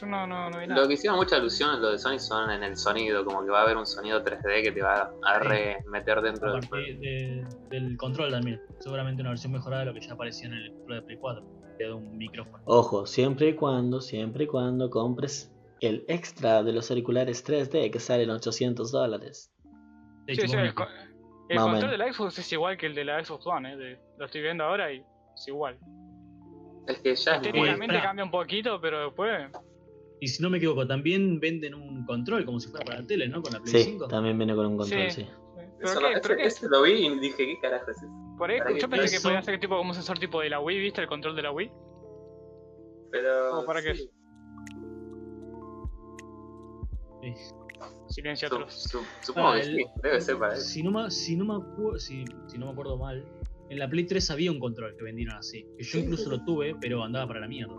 [0.00, 0.82] Yo no, no, no vi nada.
[0.82, 3.50] Lo que hicieron mucha alusión en lo de Sony son en el sonido, como que
[3.50, 6.60] va a haber un sonido 3D que te va a re meter dentro del
[7.00, 8.60] de- del control también.
[8.80, 11.44] Seguramente una versión mejorada de lo que ya aparecía en el control de Play 4.
[11.78, 12.62] De un micrófono.
[12.66, 15.50] Ojo, siempre y cuando, siempre y cuando compres
[15.80, 19.50] el extra de los auriculares 3D que salen 800 dólares.
[20.26, 20.86] Sí, sí, el, co-
[21.48, 23.76] el Más control de la Xbox es igual que el de la Xbox One, ¿eh?
[23.76, 24.98] De- lo estoy viendo ahora y
[25.34, 25.78] es igual.
[26.88, 27.52] Es que ya es muy...
[27.52, 29.50] Técnicamente cambia un poquito, pero después.
[30.20, 33.28] Y si no me equivoco, también venden un control como si fuera para la tele,
[33.28, 33.42] ¿no?
[33.42, 34.08] Con la Play Sí, 5.
[34.08, 35.22] también viene con un control, Sí.
[35.24, 35.30] sí.
[35.78, 36.14] ¿Pero Eso qué?
[36.14, 36.46] no- ¿Pero ese- qué?
[36.46, 38.06] ese lo vi y dije, ¿qué carajo es eso?
[38.38, 40.78] Por ahí, yo pensé que podía ser tipo como un sensor tipo de la Wii,
[40.78, 41.00] ¿viste?
[41.02, 41.70] El control de la Wii.
[43.10, 43.60] Pero...
[43.60, 44.10] ¿O para Sí.
[48.08, 48.72] Silencio atroz.
[48.72, 50.62] su- supongo Ah, que el- sí, debe ser para eso.
[50.64, 53.24] Si no, me, si, no me si, si no me acuerdo mal,
[53.68, 55.64] en la Play 3 había un control que vendieron así.
[55.76, 57.74] Que yo Sí, incluso sí, lo tuve, pero andaba para la mierda.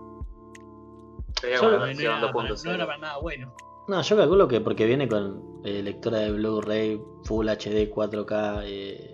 [1.40, 2.64] Sería No, era, para, 2.0.
[2.66, 3.54] no era para nada bueno.
[3.88, 8.62] No, yo calculo que porque viene con eh, lectora de Blu-ray, Full HD, 4K.
[8.66, 9.14] Eh,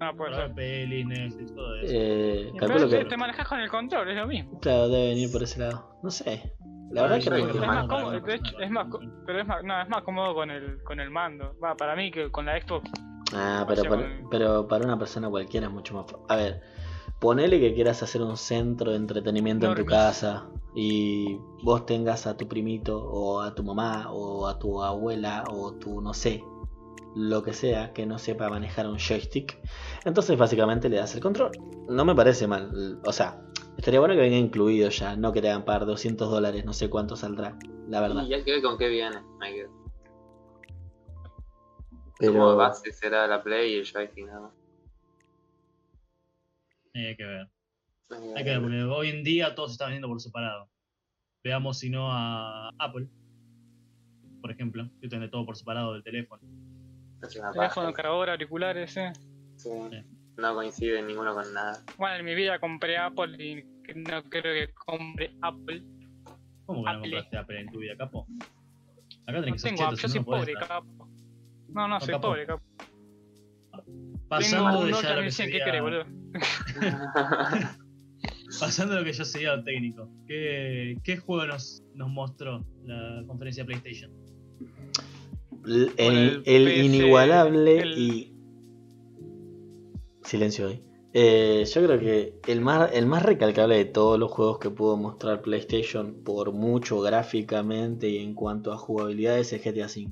[0.00, 0.46] Ah, Para ser.
[0.48, 1.92] ver pelis, Netflix, todo eso.
[1.94, 3.08] eh, Y calculo pero que.
[3.08, 4.58] te manejas con el control, es lo mismo.
[4.60, 5.96] Claro, debe venir por ese lado.
[6.02, 6.52] No sé.
[6.94, 8.86] La verdad yo que Es más cómodo, de hecho, es más,
[9.26, 11.54] pero es más, no, es más cómodo con el, con el mando.
[11.62, 12.88] Va, para mí que con la Xbox.
[13.34, 16.06] Ah, pero para, con- pero para una persona cualquiera es mucho más.
[16.28, 16.60] A ver,
[17.18, 22.36] ponele que quieras hacer un centro de entretenimiento en tu casa y vos tengas a
[22.36, 26.44] tu primito o a tu mamá o a tu abuela o tu no sé,
[27.16, 29.58] lo que sea que no sepa manejar un joystick.
[30.04, 31.50] Entonces básicamente le das el control.
[31.88, 33.00] No me parece mal.
[33.04, 33.40] O sea,
[33.84, 36.88] estaría bueno que venga incluido ya, no que te hagan pagar 200 dólares, no sé
[36.88, 38.24] cuánto saldrá, la verdad.
[38.26, 39.18] Y hay que ver con qué viene.
[39.42, 39.70] hay que ver.
[42.18, 44.52] Como Pero base será la Play y el joystick nada más.
[46.94, 47.50] Hay que ver.
[48.34, 50.70] Hay que ver, porque hoy en día todo se está vendiendo por separado.
[51.42, 53.06] Veamos si no a Apple,
[54.40, 56.40] por ejemplo, que tiene todo por separado del teléfono.
[57.20, 59.12] Teléfono, cargador, auriculares, eh.
[59.56, 59.68] Sí.
[59.90, 59.98] Sí.
[60.38, 61.82] No coincide ninguno con nada.
[61.98, 65.82] Bueno, en mi vida compré Apple y no creo que compre Apple.
[66.66, 67.10] ¿Cómo que no Apple.
[67.10, 68.26] compraste Apple en tu vida, capo?
[69.26, 71.08] Acá tenés No que ser tengo cheto, Apple, yo si soy no, no pobre, capo.
[71.68, 72.28] No, no, No, soy capo.
[72.28, 72.62] pobre, capo.
[74.28, 76.04] Pasando Tengo de ya que 1100, ¿qué querés, boludo?
[78.60, 80.08] Pasando a lo que yo sería lo técnico.
[80.26, 84.12] ¿Qué, qué juego nos, nos mostró la conferencia de PlayStation?
[85.66, 88.34] el, el el PC, inigualable el- y.
[90.22, 90.74] Silencio ahí.
[90.74, 94.96] Eh, yo creo que el más, el más recalcable de todos los juegos que pudo
[94.96, 100.10] mostrar PlayStation, por mucho gráficamente y en cuanto a jugabilidad, es el GTA V.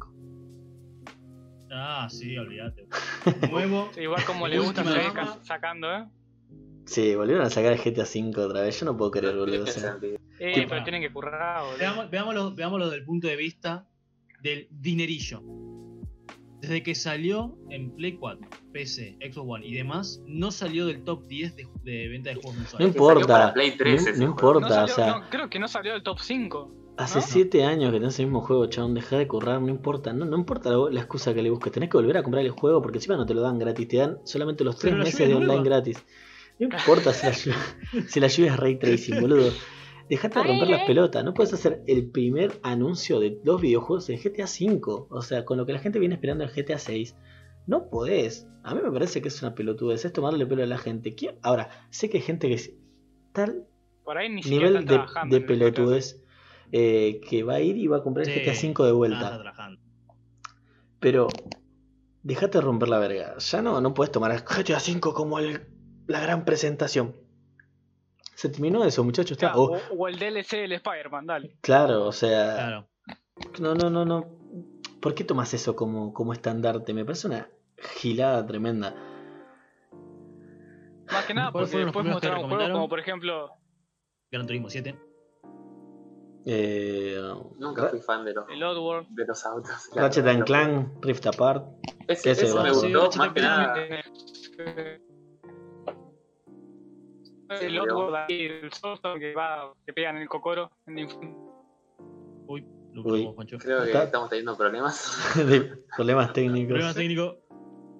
[1.72, 2.86] Ah, sí, olvídate.
[3.50, 3.90] Nuevo.
[3.94, 5.34] Sí, igual como le gusta Última seguir gama.
[5.36, 6.04] ca- sacando, eh.
[6.84, 8.78] Sí, volvieron a sacar el GTA V otra vez.
[8.78, 9.64] Yo no puedo creer, boludo.
[9.64, 9.98] o sea.
[10.38, 11.78] Eh, Tipo- pero tienen que currar, boludo.
[11.78, 13.88] Veamos, veámoslo, veámoslo desde el punto de vista
[14.42, 15.40] del dinerillo.
[16.62, 21.26] Desde que salió en Play 4, PC, Xbox One y demás, no salió del top
[21.26, 22.94] 10 de, de venta de juegos no mensuales.
[22.96, 23.52] Para importa.
[23.52, 25.06] Play 3 no, no importa, No o salió- sea.
[25.18, 26.74] no, creo que no salió del top 5.
[26.98, 27.24] Hace ¿no?
[27.26, 28.94] 7 años que tenés el mismo juego, chabón.
[28.94, 30.12] Deja de currar, no importa.
[30.12, 31.72] No, no importa la, la excusa que le busques.
[31.72, 33.88] Tenés que volver a comprar el juego porque encima no te lo dan gratis.
[33.88, 35.64] Te dan solamente los 3 Pero la meses de online nueva.
[35.64, 36.04] gratis.
[36.60, 39.50] No importa si la, lluvia, si la lluvia es ray tracing, boludo.
[40.08, 41.24] Dejate de romper las pelotas.
[41.24, 45.06] No puedes hacer el primer anuncio de dos videojuegos en GTA V.
[45.08, 47.16] O sea, con lo que la gente viene esperando en GTA 6.
[47.66, 48.46] No podés.
[48.64, 50.04] A mí me parece que es una pelotudez.
[50.04, 51.14] Es tomarle pelo a la gente.
[51.14, 52.74] ¿Quién- Ahora, sé que hay gente que es
[53.32, 53.66] tal
[54.04, 56.22] Por ahí ni siquiera nivel de, de pelotudez
[56.72, 58.40] eh, que va a ir y va a comprar el Sí.
[58.40, 59.38] GTA V de vuelta.
[61.00, 61.28] Pero
[62.22, 63.36] déjate de romper la verga.
[63.38, 65.66] Ya no, no puedes tomar el GTA V como el-
[66.06, 67.14] la gran presentación.
[68.34, 69.36] Se terminó eso, muchachos.
[69.38, 71.56] Claro, o, o el DLC del Spider-Man, dale.
[71.60, 72.54] claro, o sea.
[72.54, 72.88] Claro.
[73.60, 74.26] No, no, no, no.
[75.00, 76.94] ¿Por qué tomas eso como, como estandarte?
[76.94, 77.48] Me parece una
[77.96, 78.94] gilada tremenda.
[81.10, 83.50] Más que nada ¿Cuáles porque después mostraron juegos como por ejemplo
[84.30, 84.96] Gran Turismo 7.
[86.46, 87.20] Eh,
[87.58, 89.08] Nunca fui fan de los, el Oddworld.
[89.10, 89.90] de los autos.
[89.94, 91.66] Ratchet and Clank, Rift Apart.
[92.08, 93.74] Ese, Ese ese me gustó más que nada.
[97.60, 100.70] El Oddworld ahí, el Soulstone que va, que pegan en el cocoro.
[100.86, 100.98] En
[102.46, 103.32] Uy, lo Uy.
[103.36, 103.58] Pancho.
[103.58, 105.34] Creo que Está- estamos teniendo problemas.
[105.36, 106.68] de problemas técnicos.
[106.68, 107.38] Problema técnico.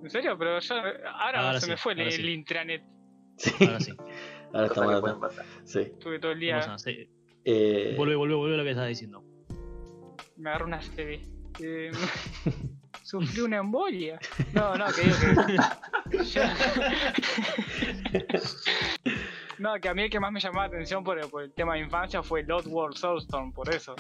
[0.03, 0.37] ¿En serio?
[0.39, 2.23] Pero yo, ahora, Ahora se sí, me fue el, sí.
[2.33, 2.83] intranet.
[3.37, 3.93] Sí, Ahora sí.
[4.53, 5.47] ahora estamos pasar.
[5.65, 5.79] Sí.
[5.81, 6.61] Estuve todo el día.
[7.45, 9.25] Eh, Vuelve, vuelve, vuelve a lo que estaba diciendo.
[10.37, 11.21] Me agarró una CB.
[11.61, 11.91] Eh,
[13.03, 14.19] sufrí una embolia.
[14.53, 16.23] No, no, que digo que.
[16.25, 16.43] yo-
[19.63, 21.75] no, que a mí el que más me llamaba la atención por, por el tema
[21.75, 23.95] de infancia fue el Oddworld Soulstorm, por eso.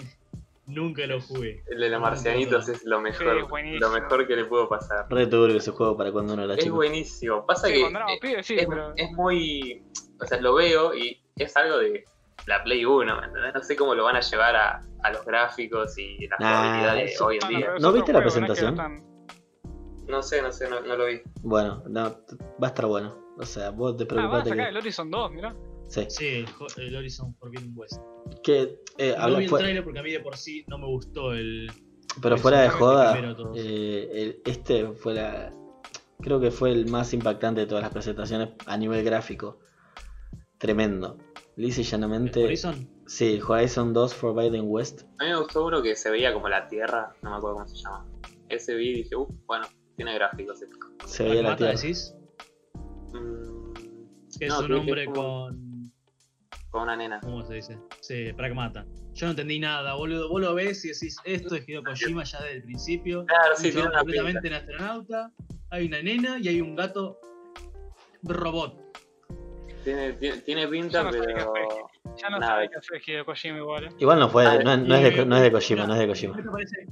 [0.66, 1.62] Nunca lo jugué.
[1.70, 5.07] El de los marcianitos es lo mejor, Sí, lo mejor que le pudo pasar.
[5.11, 6.77] Re turbio ese juego para cuando uno era Es chico.
[6.77, 7.44] buenísimo.
[7.46, 8.92] Pasa Sí, que eh, pibes, sí, es, pero.
[8.96, 9.83] es muy.
[10.20, 12.05] O sea, lo veo y es algo de
[12.46, 13.55] la Play 1, ¿me entendés?
[13.55, 16.92] No sé cómo lo van a llevar a, a los gráficos y las Nah,
[17.25, 17.75] hoy en día.
[17.75, 19.05] es ¿No viste la juego, no es que presentación?
[20.07, 21.22] No sé, no sé, no, no lo vi.
[21.42, 22.03] Bueno, no,
[22.62, 23.16] va a estar bueno.
[23.38, 24.70] O sea, vos te Ah, van a preocupate sacar que.
[24.70, 25.56] el Horizon 2, mirá.
[25.88, 26.06] Sí.
[26.08, 26.46] Sí, el,
[26.84, 28.00] el Horizon Forbidden West.
[28.42, 31.32] Que, eh, No vi el trailer porque a mí de por sí no me gustó
[31.32, 31.70] el.
[32.20, 33.18] pero fuera de joda,
[33.54, 35.52] eh, el- este fue la.
[36.20, 39.58] Creo que fue el más impactante de todas las presentaciones a nivel gráfico.
[40.58, 41.18] Tremendo.
[41.56, 42.44] Lisa y ¿El llanamente.
[42.44, 42.88] Horizon?
[43.06, 45.02] Sí, Horizon 2 Forbidden West.
[45.18, 47.68] A mí me gustó uno que se veía como la Tierra, no me acuerdo cómo
[47.68, 48.06] se llama.
[48.48, 49.66] Ese vi y dije, uh, bueno,
[49.96, 50.62] tiene gráficos.
[50.62, 50.76] esto.
[51.06, 51.72] Se veía la ¿Pragmata tierra.
[51.82, 52.14] decís?
[53.12, 53.72] Mm,
[54.38, 55.92] Que No, es un que hombre es como- con.
[56.70, 57.20] con una nena.
[57.20, 57.79] ¿Cómo se dice?
[58.01, 58.87] Sí, pragmata.
[59.12, 60.31] Yo no entendí nada, boludo.
[60.31, 63.27] Vos lo ves y decís, esto es Hideo Kojima ya desde el principio.
[63.27, 64.48] Claro, sí, una completamente pinta.
[64.48, 65.33] en astronauta.
[65.70, 67.18] Hay una nena y hay un gato
[68.22, 68.79] robot.
[69.85, 71.25] Tiene, tiene, tiene pinta, pero.
[72.16, 73.88] Ya no sabe qué hacer Hideo Kojima igual, ¿eh?
[73.98, 75.98] Igual no fue, Ah, no, no es de, y- no es de Kojima, no es
[75.98, 76.37] de ¿Qué Kojima.
[76.37, 76.87] te parece?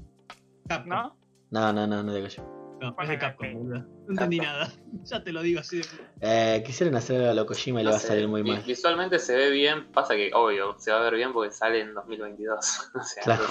[0.69, 0.89] Capcom.
[0.91, 1.17] ¿No?
[1.51, 2.60] No, no, no, no es de Kojima.
[2.81, 3.55] No, es Bueno, de Capcom, ok.
[3.55, 3.79] boludo.
[4.07, 4.73] No entendí nada.
[5.05, 5.85] Ya te lo digo así de.
[6.21, 8.63] Eh, quisieron hacer a lo Kojima y le va a salir muy mal.
[8.67, 11.95] Visualmente se ve bien, pasa que, obvio, se va a ver bien porque sale en
[11.95, 12.59] 2022.
[12.95, 13.45] o sea, Claro.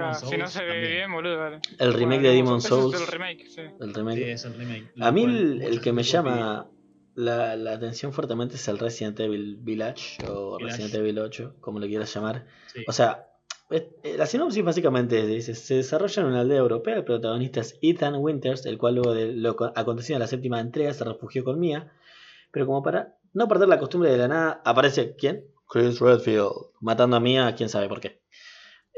[0.00, 0.92] Ah, si no Souls se ve también.
[0.92, 1.60] bien, boludo, dale.
[1.78, 3.60] El remake Bueno, de Demon's ese es Souls, el remake, sí.
[3.60, 4.32] el Sí, remake.
[4.32, 4.92] es el remake.
[5.00, 6.66] A mí Lo el, que me llama
[7.14, 10.76] la, la atención fuertemente es el Resident Evil Village o Village.
[10.78, 12.46] Resident Evil 8, como le quieras llamar.
[12.72, 12.82] Sí.
[12.88, 13.28] O sea,
[13.70, 18.66] la sinopsis básicamente dice, se desarrolla en una aldea europea, el protagonista es Ethan Winters,
[18.66, 21.92] el cual luego de lo acontecido en la séptima entrega se refugió con Mia,
[22.52, 25.46] pero como para no perder la costumbre de la nada, aparece ¿quién?
[25.68, 28.20] Chris Redfield, matando a Mia, quién sabe por qué.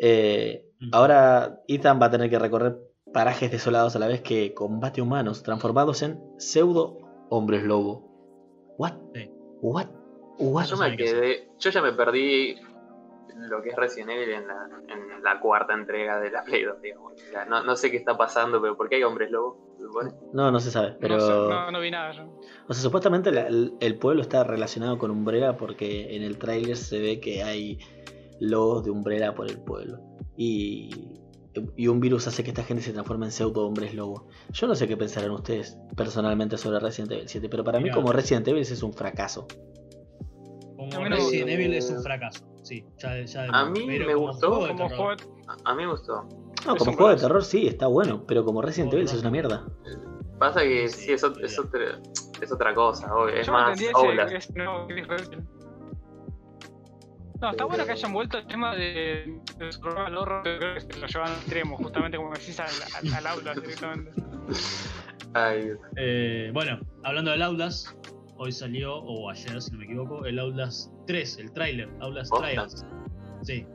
[0.01, 2.77] Eh, ahora Ethan va a tener que recorrer
[3.13, 6.99] parajes desolados a la vez que combate humanos transformados en pseudo
[7.31, 8.07] hombres lobo.
[8.77, 8.95] What?
[9.63, 9.87] What?
[10.39, 10.67] What?
[10.67, 12.57] Yo me quedé, yo ya me perdí
[13.37, 16.83] lo que es Resident Evil en la, en la cuarta entrega de la Play 2,
[16.83, 17.13] digamos.
[17.49, 19.57] no, no, sé qué está pasando, pero ¿por qué hay hombres lobos?
[20.33, 21.49] No, no se sabe, pero...
[21.49, 22.25] No, no, vi nada yo.
[22.67, 27.21] O sea, supuestamente el, pueblo está relacionado con Umbrella porque en el tráiler se ve
[27.21, 27.79] que hay
[28.41, 30.01] lobos de Umbrella por el pueblo.
[30.37, 30.91] Y,
[31.77, 34.29] y un virus hace que esta gente se transforme en pseudo hombres lobo.
[34.51, 38.13] Yo no sé qué pensarán ustedes personalmente sobre Resident Evil 7, pero para mí como
[38.13, 39.47] Resident Evil es un fracaso.
[40.77, 42.56] Como Resident Evil es un fracaso.
[42.67, 44.67] Sí, ya, ya a mí me gustó.
[44.67, 45.13] Como juego
[45.65, 46.29] A mí me gustó.
[46.67, 49.65] No, como juego de terror sí, está bueno, pero como Resident Evil es una mierda.
[50.41, 51.57] Pasa que sí, es, otra, es,
[52.53, 53.79] otra, cosa, es más
[57.41, 60.81] no, está bueno que hayan vuelto el tema de, de survival horror, pero creo que
[60.81, 64.11] se lo llevan al extremo, justamente como decís al, al, aula directamente.
[65.35, 65.71] Ay.
[65.97, 67.95] Eh, bueno, hablando del aulas,
[68.39, 72.85] hoy salió, o ayer si no me equivoco, el Aulas 3, el trailer, Aulas Trials.
[73.43, 73.67] Sí.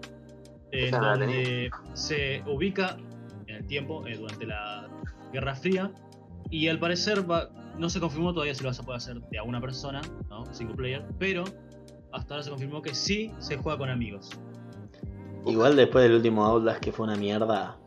[0.72, 2.98] En donde se ubica
[3.48, 4.88] en el tiempo, eh, durante la
[5.34, 5.92] Guerra Fría,
[6.50, 9.38] y al parecer va, no se confirmó todavía si lo vas a poder hacer de
[9.38, 10.46] a una persona, ¿no?
[10.54, 11.44] Single player, pero
[12.12, 14.30] hasta ahora se confirmó que sí se juega con amigos.
[15.46, 17.78] Igual después del último Outlast que fue una mierda.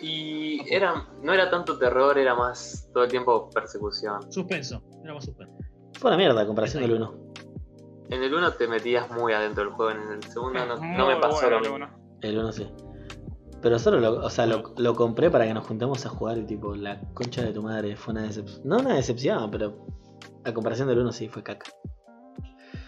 [0.00, 4.32] Y era, no era tanto terror, era más todo el tiempo persecución.
[4.32, 5.54] Suspenso, era más suspenso.
[6.00, 7.31] Fue una mierda comparación del 1.
[8.12, 11.48] En el 1 te metías muy adentro del juego, en el segundo no, me pasó
[11.48, 11.88] lo mismo.
[12.20, 12.68] El 1 sí.
[13.62, 16.44] Pero solo lo, o sea, lo, lo, compré para que nos juntemos a jugar y
[16.44, 18.60] tipo, la concha de tu madre fue una decepción.
[18.64, 19.86] No una decepción, pero
[20.44, 21.70] a comparación del 1 sí fue caca.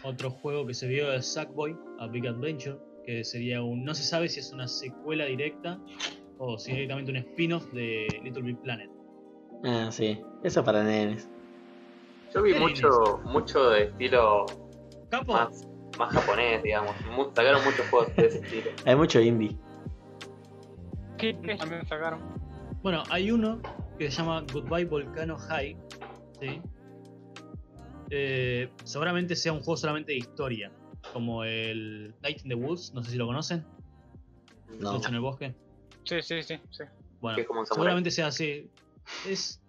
[0.02, 3.82] Otro juego que se vio es Sackboy, A Big Adventure, que sería un.
[3.82, 5.80] No se sabe si es una secuela directa
[6.36, 8.90] o si es directamente un spin-off de Little Big Planet.
[9.64, 11.30] Ah, sí, eso para nenes.
[12.34, 14.44] Yo vi mucho, mucho de estilo
[15.26, 15.66] Más,
[15.98, 16.94] más japonés, digamos.
[17.34, 18.70] Sacaron muchos juegos de ese estilo.
[18.84, 19.56] Hay mucho indie.
[21.18, 22.20] ¿Qué, también sacaron?
[22.82, 23.62] Bueno, hay uno
[23.98, 25.74] que se llama Goodbye Volcano High,
[26.38, 26.60] ¿sí?
[28.10, 30.70] Eh, seguramente sea un juego solamente de historia,
[31.12, 33.64] como el Night in the Woods, no sé si lo conocen.
[34.78, 34.96] No.
[34.96, 35.54] en el bosque?
[36.04, 36.60] Sí, sí, sí.
[36.70, 36.84] sí.
[37.20, 38.68] Bueno, seguramente sea así.
[39.26, 39.62] Es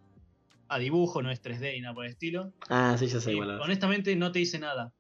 [0.68, 2.52] a dibujo, no es 3D y nada por el estilo.
[2.70, 3.32] Ah, sí, ya sé.
[3.32, 4.92] Igual, honestamente no te dice nada.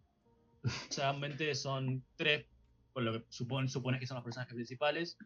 [0.89, 2.45] Solamente son tres,
[2.93, 5.17] por lo que supones que son los personajes principales.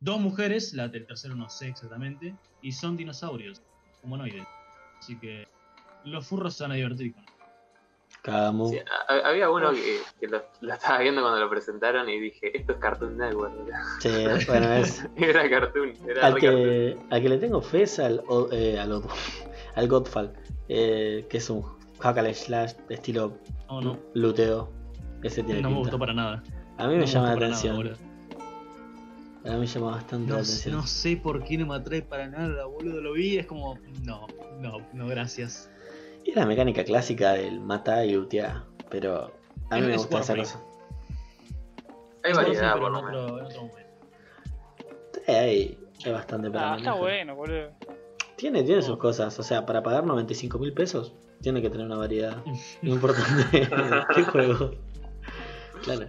[0.00, 3.62] Dos mujeres, la del tercero no sé exactamente, y son dinosaurios,
[4.02, 4.46] humanoides.
[4.98, 5.48] Así que
[6.04, 7.24] los furros se van a divertir con
[9.08, 9.70] había uno
[10.20, 13.54] que, lo, estaba viendo cuando lo presentaron y dije, esto es Cartoon Network.
[14.00, 14.10] Sí,
[14.48, 15.06] bueno, es.
[15.16, 15.92] era cartoon.
[16.08, 19.02] Era al, que, al que le tengo fe es al, eh, al,
[19.74, 20.32] al Godfall,
[20.68, 21.64] eh, que es un
[22.00, 23.98] hack slash de estilo oh, no.
[24.14, 24.70] luteo.
[25.22, 26.42] Ese tiene no me gustó para nada.
[26.78, 27.96] A mí me, llama la atención.
[29.44, 30.74] a mí me llama bastante la atención.
[30.74, 33.00] No sé por qué no me atrae para nada, boludo.
[33.00, 34.26] Lo vi es como, no,
[34.60, 35.70] no, no, gracias.
[36.24, 39.32] Y la mecánica clásica del mata y lutea, pero
[39.70, 40.60] a mí me gusta esa cosa.
[42.24, 43.42] Hay variedad, por lo menos.
[45.28, 47.70] Hay, hay bastante para ah, Está bueno, boludo.
[48.36, 51.14] Tiene, tiene sus cosas, o sea, para pagar 95 mil pesos,
[51.46, 52.42] tiene que tener una variedad
[52.82, 53.68] importante.
[54.16, 54.72] ¿Qué juego?
[55.84, 56.08] Claro.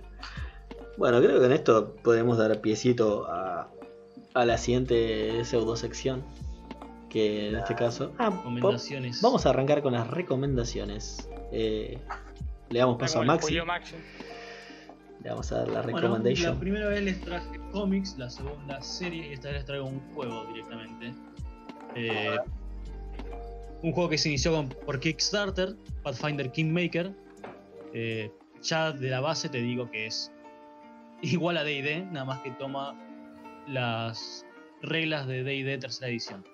[0.97, 3.69] Bueno, creo que en esto podemos dar piecito a,
[4.33, 6.23] a la siguiente pseudo sección
[7.11, 8.13] que en este caso.
[8.17, 9.21] Ah, recomendaciones.
[9.21, 11.29] Vamos a arrancar con las recomendaciones.
[11.51, 11.99] Eh,
[12.71, 13.53] le damos paso a Maxi.
[13.53, 16.55] Le vamos a dar la recomendación.
[16.55, 19.99] la primera vez les traje cómics, la segunda serie y esta vez les traigo un
[20.15, 21.13] juego directamente.
[21.93, 22.35] Eh,
[23.81, 27.13] un juego que se inició con, por Kickstarter, Pathfinder Kingmaker.
[27.93, 30.31] Eh, ya de la base te digo que es
[31.21, 32.95] igual a DD, nada más que toma
[33.67, 34.45] las
[34.81, 36.45] reglas de DD tercera edición.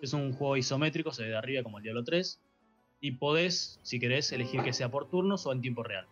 [0.00, 2.40] Es un juego isométrico, se ve de arriba como el Diablo 3,
[3.00, 6.06] y podés, si querés, elegir que sea por turnos o en tiempo real.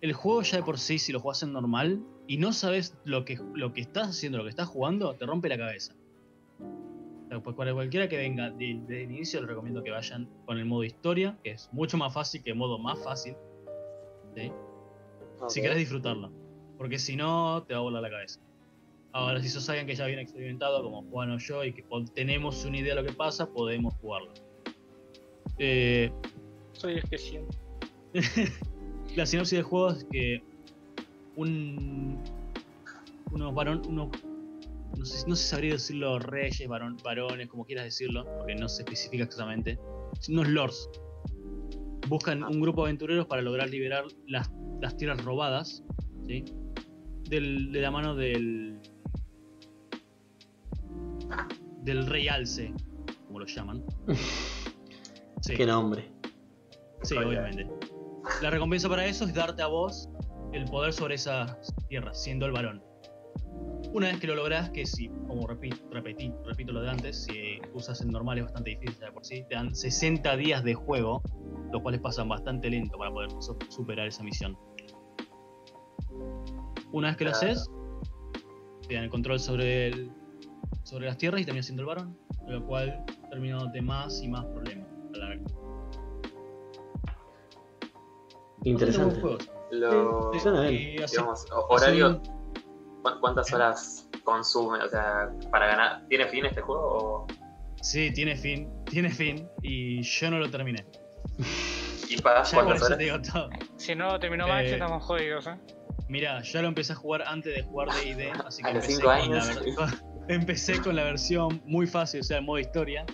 [0.00, 3.24] El juego ya de por sí, si lo jugás en normal y no sabes lo
[3.24, 5.94] que, lo que estás haciendo, lo que estás jugando, te rompe la cabeza.
[7.42, 10.84] Pues para cualquiera que venga desde el inicio, les recomiendo que vayan con el modo
[10.84, 13.36] historia, que es mucho más fácil que el modo más fácil.
[15.48, 16.30] Si querés disfrutarlo.
[16.78, 18.40] Porque si no, te va a volar la cabeza.
[19.12, 22.64] Ahora, si sos alguien que ya viene experimentado, como Juan o yo, y que tenemos
[22.64, 24.32] una idea de lo que pasa, podemos jugarlo.
[25.58, 26.10] Eh,
[26.72, 27.56] Soy el que siento.
[29.16, 30.42] la sinopsis del juego es que
[31.36, 32.18] un
[33.30, 34.08] unos varón unos
[34.96, 38.68] no sé, no sé si sabría decirlo reyes varón, varones como quieras decirlo porque no
[38.68, 39.78] se especifica exactamente
[40.28, 40.88] unos lords
[42.08, 45.82] buscan un grupo de aventureros para lograr liberar las, las tierras robadas
[46.26, 46.44] ¿sí?
[47.28, 48.78] Del- de la mano del
[51.82, 52.72] del rey alce
[53.26, 53.82] como lo llaman
[55.40, 55.54] sí.
[55.54, 56.10] Qué nombre.
[57.02, 57.68] Sí, obviamente.
[58.40, 60.08] La recompensa para eso es darte a vos
[60.54, 61.54] el poder sobre esas
[61.88, 62.82] tierras, siendo el varón.
[63.94, 67.60] Una vez que lo lográs, que si, como repito, repetí, repito lo de antes, si
[67.74, 71.22] usas el normal es bastante difícil de por sí, te dan 60 días de juego,
[71.72, 74.58] los cuales pasan bastante lento para poder su- superar esa misión.
[76.90, 77.46] Una vez que lo Claro.
[77.52, 77.70] haces,
[78.88, 80.10] te dan el control sobre, el-
[80.82, 84.88] sobre las tierras y terminas siendo el varón, lo cual terminándote más y más problemas.
[85.14, 85.44] a la larga.
[88.64, 89.20] Interesante.
[89.20, 89.48] Juegos.
[89.70, 90.74] Lo, Sí, suena bien.
[90.98, 92.33] Y así- digamos, o- horario, así- ¿cu-
[93.20, 94.78] ¿cuántas horas consume?
[94.78, 96.82] O sea, para ganar, ¿tiene fin este juego?
[96.82, 97.26] O...
[97.80, 100.84] Sí, tiene fin, tiene fin y yo no lo terminé.
[102.08, 102.88] ¿Y por cuántas horas?
[102.98, 103.50] te digo todo.
[103.76, 105.58] Si no terminó Max, Eh, estamos jodidos, ¿eh?
[106.08, 109.30] Mira, ya lo empecé a jugar antes de jugar D&D, así que empecé cinco con,
[109.30, 113.04] la empecé con la versión muy fácil, o sea, el modo historia.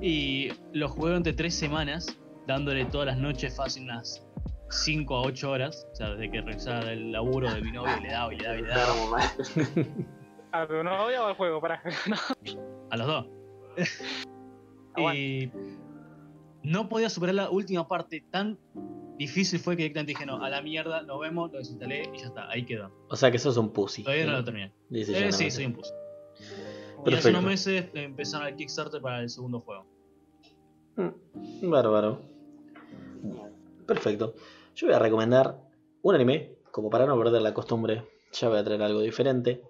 [0.00, 2.06] Y lo jugué durante tres semanas,
[2.46, 4.24] dándole todas las noches fácil unas
[4.70, 5.86] 5 a 8 horas.
[5.92, 8.44] O sea, desde que regresaba del laburo de mi novio y le daba y le
[8.44, 9.32] daba y le daba.
[10.52, 11.82] A tu novia o al juego, para.
[12.90, 13.26] A los dos.
[15.00, 15.52] Y
[16.64, 18.24] no podía superar la última parte.
[18.32, 18.58] Tan
[19.16, 22.26] difícil fue que directamente dije, no, a la mierda, nos vemos, lo desinstalé y ya
[22.26, 22.90] está, ahí quedó.
[23.08, 24.02] O sea que sos un pussy.
[24.02, 24.72] Todavía no lo terminé.
[24.88, 25.92] Dice Eh, sí, soy un pussy.
[26.40, 27.16] Y Perfecto.
[27.16, 29.86] hace unos meses empezaron el Kickstarter para el segundo juego.
[30.96, 32.20] Mm, Bárbaro.
[33.86, 34.34] Perfecto.
[34.78, 35.58] Yo voy a recomendar
[36.02, 39.60] un anime, como para no perder la costumbre, ya voy a traer algo diferente.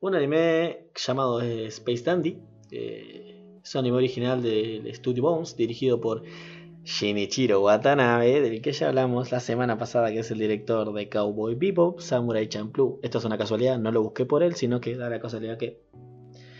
[0.00, 2.36] Un anime llamado eh, Space Dandy.
[2.72, 6.24] eh, es un anime original del Studio Bones, dirigido por
[6.82, 11.54] Shinichiro Watanabe, del que ya hablamos la semana pasada, que es el director de Cowboy
[11.54, 12.98] Bebop, Samurai Champloo.
[13.04, 15.80] Esto es una casualidad, no lo busqué por él, sino que da la casualidad que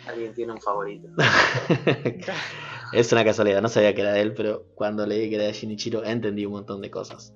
[0.06, 1.08] Alguien tiene un favorito.
[2.92, 5.52] es una casualidad, no sabía que era de él, pero cuando leí que era de
[5.52, 7.34] Shinichiro entendí un montón de cosas.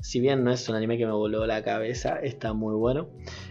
[0.00, 3.08] Si bien no es un anime que me voló la cabeza, está muy bueno.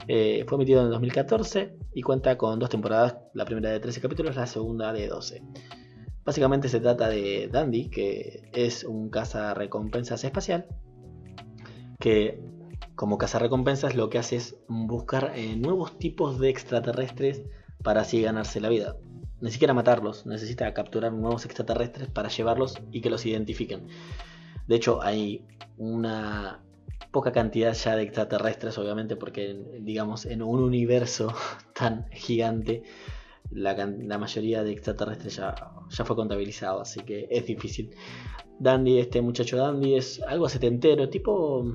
[0.07, 4.35] Eh, fue emitido en 2014 y cuenta con dos temporadas, la primera de 13 capítulos,
[4.35, 5.41] la segunda de 12.
[6.23, 9.11] Básicamente se trata de Dandy, que es un
[9.55, 10.67] recompensas espacial,
[11.99, 12.41] que
[12.95, 17.43] como recompensas lo que hace es buscar eh, nuevos tipos de extraterrestres
[17.83, 18.95] para así ganarse la vida.
[19.45, 23.89] Ni siquiera matarlos, necesita capturar nuevos extraterrestres para llevarlos y que los identifiquen.
[24.67, 25.45] De hecho, hay
[25.77, 26.63] una
[27.11, 31.31] poca cantidad ya de extraterrestres, obviamente, porque digamos en un universo
[31.75, 32.81] tan gigante,
[33.51, 35.53] la, mayoría de extraterrestres ya,
[35.91, 37.91] fue contabilizado, así que es difícil.
[38.59, 41.71] Dandy, este muchacho Dandy, es algo setentero, tipo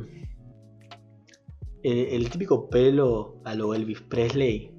[1.85, 4.73] el, el típico pelo a lo Elvis Presley,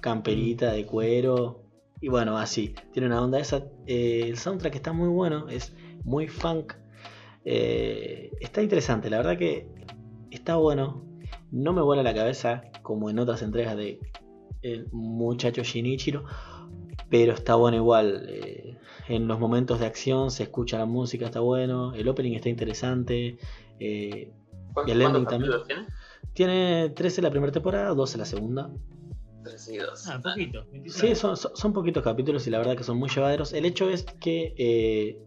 [0.00, 1.65] camperita de cuero,
[2.00, 3.64] y bueno, así, tiene una onda esa.
[3.86, 6.74] eh, el soundtrack está muy bueno, es muy funk.
[7.44, 9.68] eh, está interesante, la verdad que
[10.30, 11.04] está bueno.
[11.50, 14.00] No me vuela la cabeza como en otras entregas de
[14.62, 16.24] el muchacho Shinichiro,
[17.08, 18.26] pero está bueno igual.
[18.28, 18.78] eh,
[19.08, 21.94] en los momentos de acción se escucha la música, está bueno.
[21.94, 23.38] El opening está interesante.
[23.78, 24.32] eh,
[24.72, 25.86] ¿Cuántos, el ending capítulos tiene?
[26.34, 28.70] tiene 13 la primera temporada, 12 la segunda.
[29.48, 30.06] Tres y dos.
[30.06, 30.66] Ah, poquito.
[30.70, 31.00] 26.
[31.10, 33.52] Sí, son, son, son poquitos capítulos y la verdad que son muy llevaderos.
[33.52, 35.18] El hecho es que eh,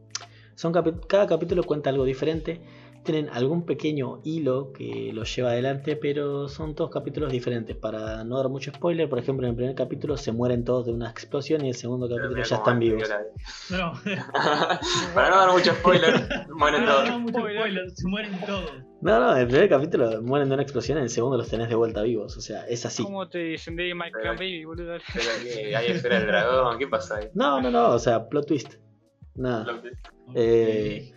[0.56, 2.62] son capi- cada capítulo cuenta algo diferente.
[3.04, 7.76] Tienen algún pequeño hilo que los lleva adelante, pero son todos capítulos diferentes.
[7.76, 10.92] Para no dar mucho spoiler, por ejemplo, en el primer capítulo se mueren todos de
[10.92, 13.04] una explosión y en el segundo capítulo ya están vivos.
[13.08, 13.94] dio la- No,
[15.16, 17.10] Para no dar mucho spoiler, mueren todos.
[17.10, 18.72] no, mucho spoiler, se mueren todos.
[19.02, 21.70] No, no, en el primer capítulo mueren de una explosión, en el segundo los tenés
[21.70, 22.36] de vuelta vivos.
[22.38, 23.02] O sea, es así.
[23.02, 24.98] ¿Cómo te dicen de Michael Pero- Baby, boludo?
[25.14, 27.28] Pero que hay esfera del dragón, ¿qué pasó ahí?
[27.34, 28.74] No, no, no, o sea, plot twist.
[29.36, 29.66] Nada.
[30.36, 31.14] Eh,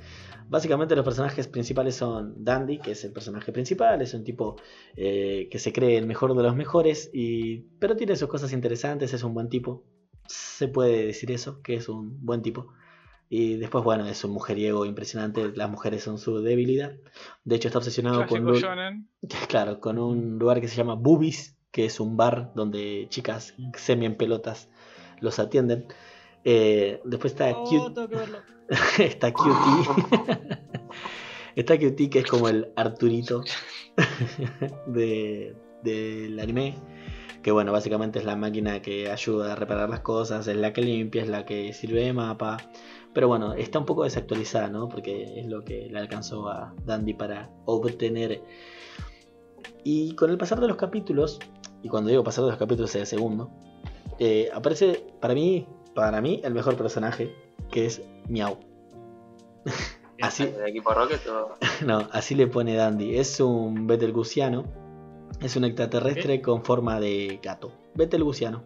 [0.53, 4.57] básicamente los personajes principales son Dandy, que es el personaje principal, es un tipo
[4.95, 9.15] eh, que se cree el mejor de los mejores, y, pero tiene sus cosas interesantes,
[9.15, 9.83] es un buen tipo.
[10.27, 12.69] Se puede decir eso, que es un buen tipo.
[13.31, 15.57] Y después, bueno, es un mujeriego impresionante.
[15.57, 16.93] Las mujeres son su debilidad.
[17.45, 18.45] De hecho, está obsesionado con
[19.49, 24.05] claro, con un lugar que se llama Boobies, que es un bar donde chicas semi
[24.05, 24.69] en pelotas
[25.19, 25.87] los atienden.
[26.45, 27.93] Eh, después está Oh,
[28.99, 30.59] está Cutie.
[31.57, 33.43] está Cutie, que es como el Arturito
[34.87, 36.75] de, del anime.
[37.43, 40.81] Que bueno, básicamente es la máquina que ayuda a reparar las cosas, es la que
[40.83, 42.57] limpia, es la que sirve de mapa.
[43.13, 44.89] Pero bueno, está un poco desactualizada, ¿no?
[44.89, 48.43] Porque es lo que le alcanzó a Dandy para obtener.
[49.85, 51.41] Y con el pasar de los capítulos,
[51.83, 53.51] y cuando digo pasar de los capítulos es el segundo,
[54.19, 57.35] eh, aparece para mí, para mí, el mejor personaje,
[57.71, 58.59] que es Miau.
[60.21, 61.57] Así, De equipo Rocket o...
[61.87, 63.19] no, así le pone Dandy.
[63.19, 64.65] Es un Betelgusiano.
[65.41, 67.73] Es un extraterrestre con forma de gato.
[67.95, 68.65] Betelgusiano.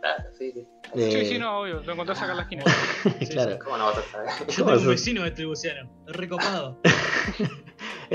[0.00, 0.66] Claro, sí, sí.
[0.94, 1.80] Eh, Sí, sí, no, obvio.
[1.82, 2.64] Lo encontrás acá en la esquina.
[3.20, 3.58] Sí, claro.
[3.62, 4.30] ¿Cómo no vas a saber?
[4.48, 5.36] Yo tengo un vecino es
[6.06, 6.80] recopado.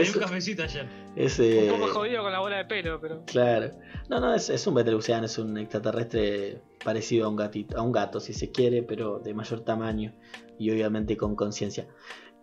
[0.02, 0.88] Es, un cafecito ayer.
[1.16, 3.24] es, Un poco jodido con la bola de pelo, pero.
[3.26, 3.72] Claro.
[4.10, 7.92] No, no, es, es un Betelgusiano, es un extraterrestre parecido a un gatito, a un
[7.92, 10.14] gato si se quiere, pero de mayor tamaño
[10.58, 11.88] y obviamente con conciencia.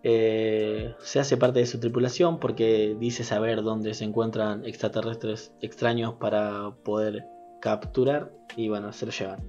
[0.02, 6.14] Eh, se hace parte de su tripulación porque dice saber dónde se encuentran extraterrestres extraños
[6.14, 7.24] para poder
[7.60, 9.40] capturar y bueno, se lo llevan.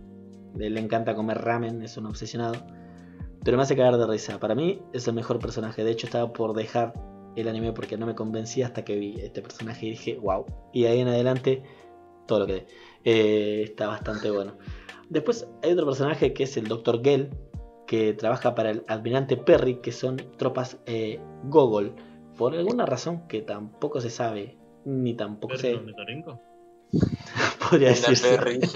[0.59, 2.55] Eh, Le encanta comer ramen, es un obsesionado.
[3.43, 4.39] Pero me hace cagar de risa.
[4.39, 5.83] Para mí es el mejor personaje.
[5.83, 6.93] De hecho, estaba por dejar
[7.41, 10.45] el anime porque no me convencía hasta que vi este personaje y dije, wow.
[10.73, 11.63] Y ahí en adelante,
[12.27, 12.67] todo lo que dé.
[13.03, 14.57] Eh, está bastante bueno.
[15.09, 17.01] Después hay otro personaje que es el Dr.
[17.03, 17.29] Gell,
[17.85, 21.95] que trabaja para el Admirante Perry, que son tropas eh, Gogol.
[22.37, 26.41] Por alguna razón que tampoco se sabe, ni tampoco ¿Ver se Torenco?
[27.69, 28.37] podría decirse.
[28.37, 28.59] Perry.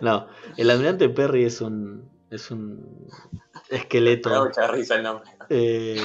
[0.00, 3.08] No, el Admirante Perry es un, es un
[3.70, 4.28] esqueleto.
[4.28, 5.30] Me da mucha risa el nombre.
[5.48, 6.02] Eh,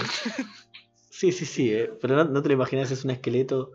[1.22, 3.74] sí, sí, sí, eh, pero no, no te lo imaginas, es un esqueleto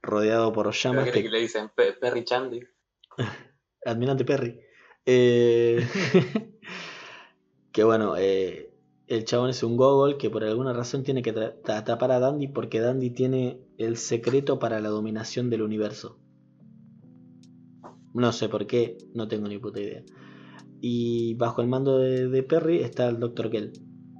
[0.00, 1.06] rodeado por llamas.
[1.10, 2.60] que que- le dicen Pe- Perry Chandy.
[3.84, 4.60] Admirante Perry.
[5.04, 5.84] Eh,
[7.72, 8.70] que bueno, eh,
[9.08, 12.20] el chabón es un gogol que por alguna razón tiene que tra- ta- atrapar a
[12.20, 16.18] Dandy porque Dandy tiene el secreto para la dominación del universo.
[18.14, 20.02] No sé por qué, no tengo ni puta idea.
[20.80, 23.50] Y bajo el mando de, de Perry está el Dr.
[23.50, 23.72] Gell,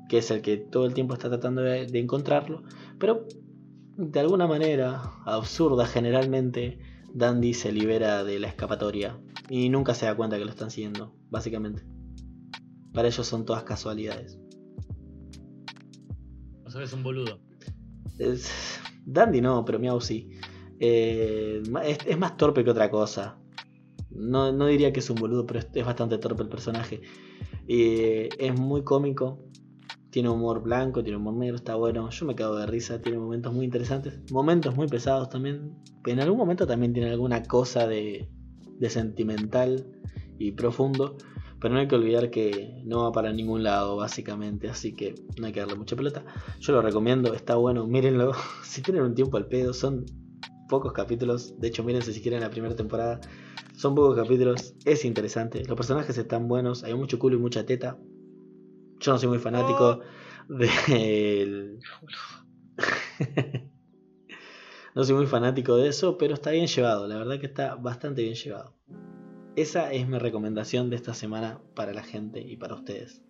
[0.09, 2.63] que es el que todo el tiempo está tratando de, de encontrarlo,
[2.99, 3.27] pero
[3.97, 6.79] de alguna manera absurda generalmente,
[7.15, 11.15] Dandy se libera de la escapatoria y nunca se da cuenta que lo están siguiendo,
[11.31, 11.85] básicamente.
[12.93, 14.39] Para ellos son todas casualidades.
[16.65, 17.41] O sea, es un boludo.
[18.19, 20.31] Es- Dandy no, pero Miau sí.
[20.81, 23.39] Eh, es, es más torpe que otra cosa.
[24.11, 27.03] No, no diría que es un boludo, pero es, es bastante torpe el personaje.
[27.69, 29.45] Eh, es muy cómico.
[30.15, 32.09] Tiene humor blanco, tiene humor negro, está bueno.
[32.09, 34.21] Yo me cago de risa, tiene momentos muy interesantes.
[34.31, 35.75] Momentos muy pesados también.
[36.07, 38.29] En algún momento también tiene alguna cosa de,
[38.79, 39.85] de sentimental
[40.39, 41.17] y profundo.
[41.61, 44.69] Pero no hay que olvidar que no va para ningún lado, básicamente.
[44.69, 46.25] Así que no hay que darle mucha pelota.
[46.61, 48.35] Yo lo recomiendo, está bueno, mírenlo.
[48.63, 50.05] si tienen un tiempo al pedo, son
[50.69, 51.59] pocos capítulos.
[51.59, 53.21] De hecho, mírense si quieren la primera temporada.
[53.77, 55.65] Son pocos capítulos, es interesante.
[55.65, 57.99] Los personajes están buenos, hay mucho culo y mucha teta.
[59.01, 60.01] Yo no soy muy fanático
[60.49, 61.81] del.
[64.95, 67.07] no soy muy fanático de eso, pero está bien llevado.
[67.07, 68.75] La verdad que está bastante bien llevado.
[69.57, 73.23] Esa es mi recomendación de esta semana para la gente y para ustedes.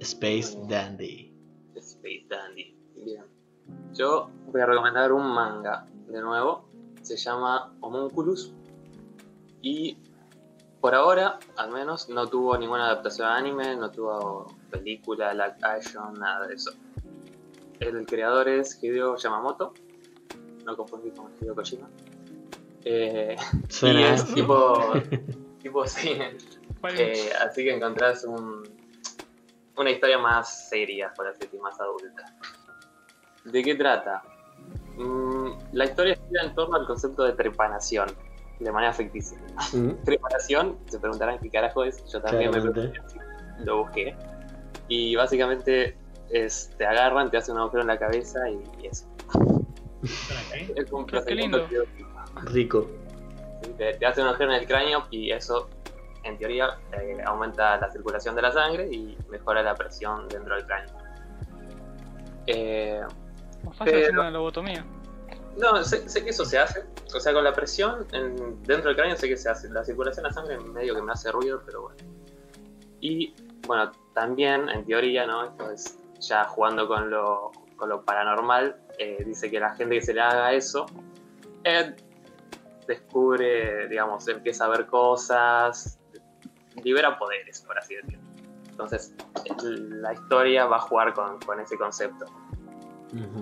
[0.00, 1.32] Space Dandy.
[1.74, 2.76] Space Dandy.
[3.04, 3.24] Bien.
[3.94, 6.68] Yo voy a recomendar un manga de nuevo.
[7.02, 8.52] Se llama Homunculus.
[9.62, 9.98] Y
[10.80, 16.14] por ahora, al menos, no tuvo ninguna adaptación a anime, no tuvo película, live action,
[16.14, 16.72] nada de eso.
[17.80, 19.74] El creador es Hideo Yamamoto.
[20.64, 21.88] No confundir con Hideo Kojima.
[22.84, 23.36] Eh,
[23.82, 24.92] y es tipo,
[25.62, 26.36] tipo cine.
[26.80, 27.12] Vale.
[27.12, 28.62] Eh, así que encontrás un-
[29.76, 32.24] una historia más seria, por así decir, más adulta.
[33.44, 34.22] ¿De qué trata?
[34.96, 38.08] Mm, la historia gira en torno al concepto de trepanación,
[38.58, 39.38] de manera ficticia.
[39.74, 42.98] Mm, Trepanación, se preguntarán qué carajo es, yo también me Claramente.
[43.02, 44.16] pregunté, lo busqué.
[44.88, 45.96] Y básicamente
[46.30, 49.06] es, te agarran, te hacen un agujero en la cabeza y, y eso.
[49.32, 50.72] ¿Para qué?
[50.76, 51.66] Es un Qué lindo.
[52.44, 52.88] Rico.
[53.62, 53.70] ¿sí?
[53.78, 55.68] Te, te hacen un agujero en el cráneo y eso,
[56.22, 60.66] en teoría, eh, aumenta la circulación de la sangre y mejora la presión dentro del
[60.66, 60.94] cráneo.
[62.46, 63.00] Eh,
[63.64, 64.84] Más fácil pero- hacer una lobotomía.
[65.58, 66.84] no, sé, sé que eso se hace.
[67.14, 69.68] O sea, con la presión en- dentro del cráneo sé que se hace.
[69.70, 71.96] La circulación de la sangre medio que me hace ruido, pero bueno.
[73.00, 73.34] Y
[73.66, 75.44] bueno, también en teoría, ¿no?
[75.44, 80.02] Esto es ya jugando con lo, con lo paranormal, eh, dice que la gente que
[80.02, 80.86] se le haga eso,
[81.64, 81.94] Ed
[82.86, 85.98] descubre, digamos, empieza a ver cosas,
[86.82, 88.24] libera poderes, por así decirlo.
[88.70, 89.14] Entonces,
[89.58, 92.26] la historia va a jugar con, con ese concepto.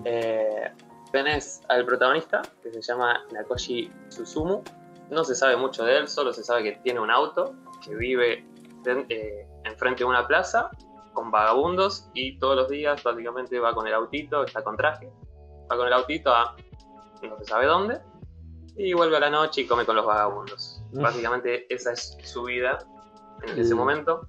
[0.05, 0.73] Eh,
[1.11, 4.63] tenés al protagonista, que se llama Nakoshi Susumu.
[5.11, 7.55] No se sabe mucho de él, solo se sabe que tiene un auto,
[7.85, 8.47] que vive
[8.87, 10.71] eh, enfrente de una plaza
[11.13, 15.11] con vagabundos y todos los días básicamente va con el autito, está con traje,
[15.71, 16.57] va con el autito a
[17.23, 18.01] no se sabe dónde
[18.77, 20.83] y vuelve a la noche y come con los vagabundos.
[20.93, 22.79] Básicamente esa es su vida
[23.43, 24.27] en ese momento.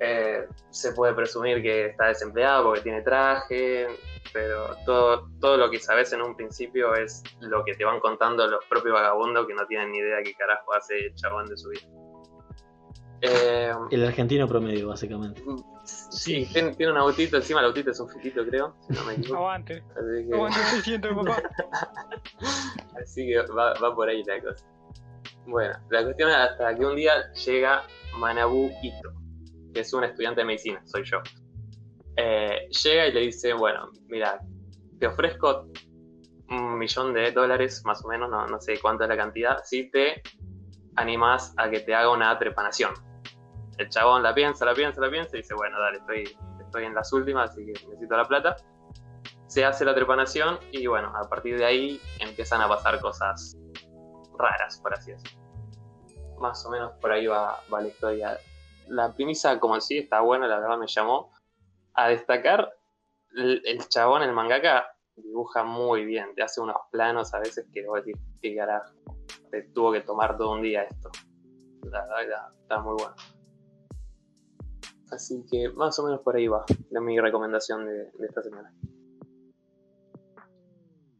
[0.00, 3.86] Eh, se puede presumir que está desempleado porque tiene traje,
[4.32, 8.46] pero todo, todo lo que sabes en un principio es lo que te van contando
[8.46, 11.68] los propios vagabundos que no tienen ni idea qué carajo hace el chabón de su
[11.68, 11.86] vida.
[13.24, 15.40] Eh, el argentino promedio, básicamente.
[15.84, 19.36] Sí, tiene, un autito, encima el autito es un fitito, creo, si no me equivoco.
[19.36, 19.84] Aguante.
[19.90, 20.34] Así que...
[20.34, 21.42] Aguante 600, papá.
[23.00, 24.66] Así que va, va, por ahí la cosa.
[25.46, 27.84] Bueno, la cuestión es hasta que un día llega
[28.18, 29.12] Manabu Ito,
[29.72, 31.18] que es un estudiante de medicina, soy yo.
[32.16, 34.40] Eh, llega y le dice, bueno, mira,
[34.98, 35.68] te ofrezco
[36.50, 39.90] un millón de dólares, más o menos, no, no sé cuánto es la cantidad, si
[39.92, 40.22] te
[40.96, 42.92] animas a que te haga una trepanación
[43.82, 46.94] el chabón la piensa, la piensa, la piensa y dice, bueno, dale, estoy, estoy en
[46.94, 48.56] las últimas, así que necesito la plata.
[49.46, 53.56] Se hace la trepanación y bueno, a partir de ahí empiezan a pasar cosas
[54.38, 55.42] raras, por así decirlo.
[56.40, 58.38] Más o menos por ahí va, la historia.
[58.88, 61.30] La premisa, como sí, está buena, la verdad me llamó
[61.94, 62.72] a destacar.
[63.34, 68.04] El, chabón, el mangaka, dibuja muy bien, te hace unos planos a veces que vos
[68.04, 68.92] decís, qué carajo,
[69.50, 71.10] te tuvo que tomar todo un día esto.
[71.90, 73.14] La verdad, está muy bueno.
[75.12, 78.72] Así que más o menos por ahí va la mi recomendación de, esta semana.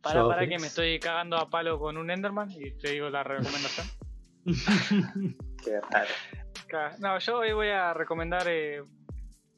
[0.01, 3.23] Para, para que me estoy cagando a palo con un Enderman y te digo la
[3.23, 3.87] recomendación.
[5.65, 6.97] Qué raro.
[7.01, 8.45] No, yo hoy voy a recomendar.
[8.47, 8.83] Eh,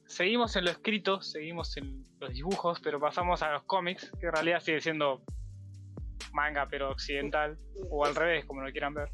[0.07, 4.33] seguimos en lo escrito, seguimos en los dibujos, pero pasamos a los cómics, que en
[4.33, 5.23] realidad sigue siendo
[6.33, 7.57] manga, pero occidental,
[7.89, 9.11] o al revés, como lo quieran ver.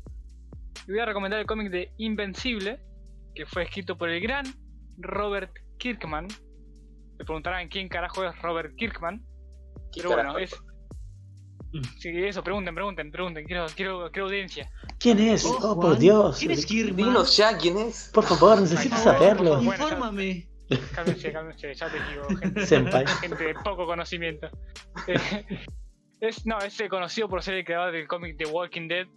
[0.89, 2.81] Y voy a recomendar el cómic de Invencible,
[3.35, 4.47] que fue escrito por el gran
[5.03, 6.28] Robert Kirkman.
[7.18, 9.22] Me preguntarán quién carajo es Robert Kirkman.
[9.94, 10.55] Pero bueno, es.
[11.98, 13.44] Sí, eso, pregunten, pregunten, pregunten.
[13.44, 14.70] Quiero, quiero, quiero audiencia.
[14.98, 15.44] ¿Quién es?
[15.44, 16.38] Oh, por Dios.
[16.38, 16.96] ¿Quién es Kirkman?
[16.96, 18.11] Dinos ya quién es.
[18.12, 19.62] Por favor, necesito saberlo.
[19.62, 20.48] Infórmame.
[20.94, 24.48] Cálmense, cálmense, ya te digo, gente, gente de poco conocimiento.
[26.20, 29.09] es, no, es conocido por ser el creador del cómic The Walking Dead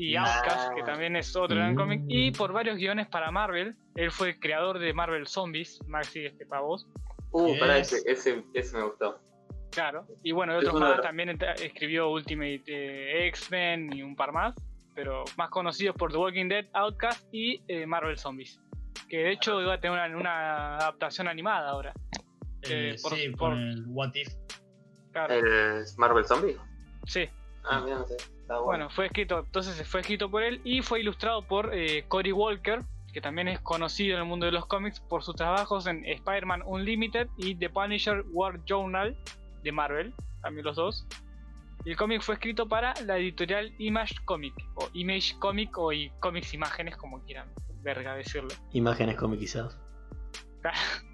[0.00, 3.76] y Outcast, que también es otro gran cómic, y por varios guiones para Marvel.
[3.96, 6.86] Él fue el creador de Marvel Zombies, Maxi, este para vos.
[7.32, 8.42] Uh, para ese, ese,
[8.76, 9.20] me gustó.
[9.70, 14.54] Claro, y bueno, otros más también escribió Ultimate eh, X-Men y un par más,
[14.94, 18.58] pero más conocidos por The Walking Dead, Outcast y eh, Marvel Zombies.
[19.08, 21.92] Que de hecho iba a tener una, adaptación animada ahora.
[22.62, 24.34] Eh, por, sí, por, el What If.
[25.28, 26.56] ¿El Marvel Zombie?
[27.06, 27.28] Sí.
[27.64, 28.16] Ah, mira, no sé.
[28.64, 28.90] Bueno.
[28.90, 32.82] fue escrito, entonces fue escrito por él y fue ilustrado por eh, Cory Walker,
[33.12, 36.62] que también es conocido en el mundo de los cómics por sus trabajos en Spider-Man
[36.64, 39.16] Unlimited y The Punisher War Journal
[39.62, 41.06] de Marvel, también los dos.
[41.84, 46.52] El cómic fue escrito para la editorial Image Comic, o Image Comic, o y Comics
[46.52, 47.48] Imágenes, como quieran,
[47.82, 48.50] verga decirlo.
[48.72, 49.78] Imágenes comicizadas.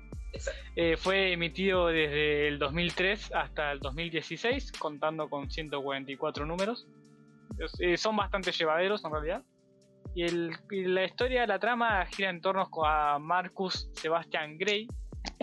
[0.74, 6.86] Eh, fue emitido desde el 2003 hasta el 2016, contando con 144 números.
[7.78, 9.42] Eh, son bastante llevaderos en realidad.
[10.14, 10.28] Y,
[10.86, 14.88] la historia, la trama gira en torno a Marcus Sebastian Gray,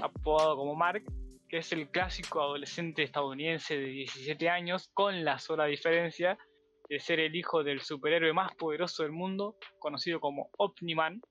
[0.02, 1.04] apodado como Mark,
[1.48, 6.38] que es el clásico adolescente estadounidense de 17 años, con la sola diferencia
[6.90, 11.22] de ser el hijo del superhéroe más poderoso del mundo, conocido como Omniman,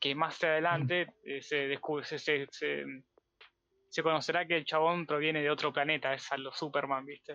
[0.00, 5.72] que más adelante eh, se, descubre, se, se, conocerá que el chabón proviene de otro
[5.72, 7.34] planeta, es a lo Superman, ¿viste?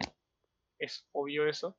[0.79, 1.77] Es obvio eso.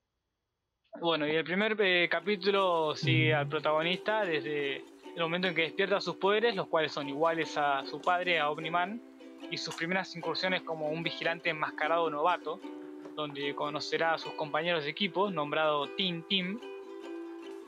[1.01, 4.77] Bueno, y el primer eh, capítulo sigue al protagonista desde
[5.17, 8.49] el momento en que despierta sus poderes, los cuales son iguales a su padre, a
[8.49, 9.03] Omniman,
[9.51, 12.61] y sus primeras incursiones como un vigilante enmascarado novato,
[13.17, 16.61] donde conocerá a sus compañeros de equipo, nombrado Team Team,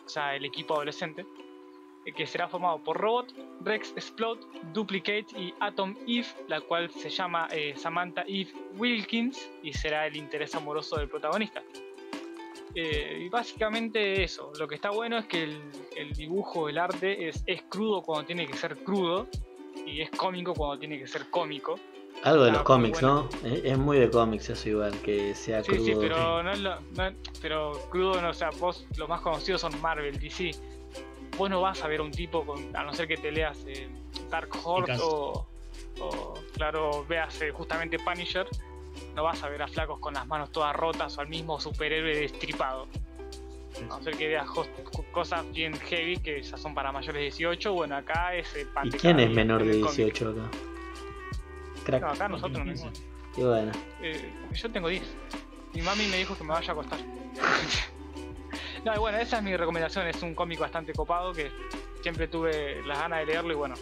[0.05, 1.27] o sea, el equipo adolescente,
[2.05, 4.41] eh, que será formado por Robot, Rex Explode,
[4.73, 10.17] Duplicate y Atom Eve, la cual se llama eh, Samantha Eve Wilkins y será el
[10.17, 11.63] interés amoroso del protagonista.
[12.79, 17.43] Eh, y básicamente eso, lo que está bueno es que el, dibujo, el arte es,
[17.47, 19.29] es, crudo cuando tiene que ser crudo
[19.87, 21.81] y es cómico cuando tiene que ser cómico.
[22.23, 23.29] Algo de Ah, los cómics, bueno.
[23.43, 23.49] ¿no?
[23.49, 25.85] Es, es muy de cómics eso igual, que sea Sí, crudo.
[25.87, 26.81] sí, pero no es lo.
[26.81, 30.51] no es- pero crudo, no, o sea, vos los más conocidos son Marvel, DC.
[31.39, 32.77] Vos no vas a ver a un tipo con.
[32.77, 33.89] A no ser que te leas eh,
[34.31, 35.47] Dark Horse o.
[36.55, 38.47] Claro, veas eh, justamente Punisher.
[39.17, 42.15] No vas a ver a flacos con las manos todas rotas o al mismo superhéroe
[42.21, 42.87] destripado.
[43.79, 44.47] A no ser que veas
[45.11, 47.73] cosas bien heavy que ya son para mayores de 18.
[47.73, 49.97] Bueno, acá es pan ¿Y quién es menor en de el cómic.
[49.97, 50.51] 18 acá?
[51.85, 52.03] Crack.
[52.03, 52.83] No, acá nosotros no 15.
[52.85, 53.03] tenemos.
[53.37, 55.03] Y bueno, Eh, yo tengo 10.
[55.73, 56.99] Mi mami me dijo que me vaya a acostar.
[58.85, 60.07] no, y bueno, esa es mi recomendación.
[60.09, 61.51] Es un cómic bastante copado que
[62.03, 63.75] siempre tuve las ganas de leerlo y bueno,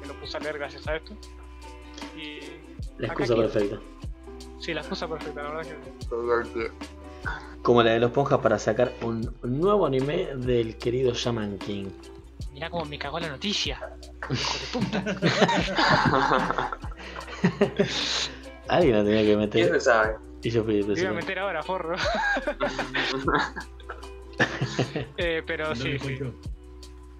[0.00, 1.14] me lo puse a leer gracias a esto.
[2.16, 2.40] Y
[2.98, 3.78] la excusa perfecta.
[4.58, 6.60] Sí, la excusa perfecta, la verdad que.
[6.60, 6.70] Te.
[7.62, 11.86] Como la de los Ponjas para sacar un nuevo anime del querido Shaman King.
[12.52, 13.80] Mirá cómo me cagó la noticia.
[14.30, 15.04] Hijo de puta.
[18.68, 20.16] Alguien lo tenía que ¿Quién meter se sabe?
[20.42, 21.96] y yo fui el Me iba a meter ahora, forro.
[25.16, 26.34] Eh, pero No sí, lo.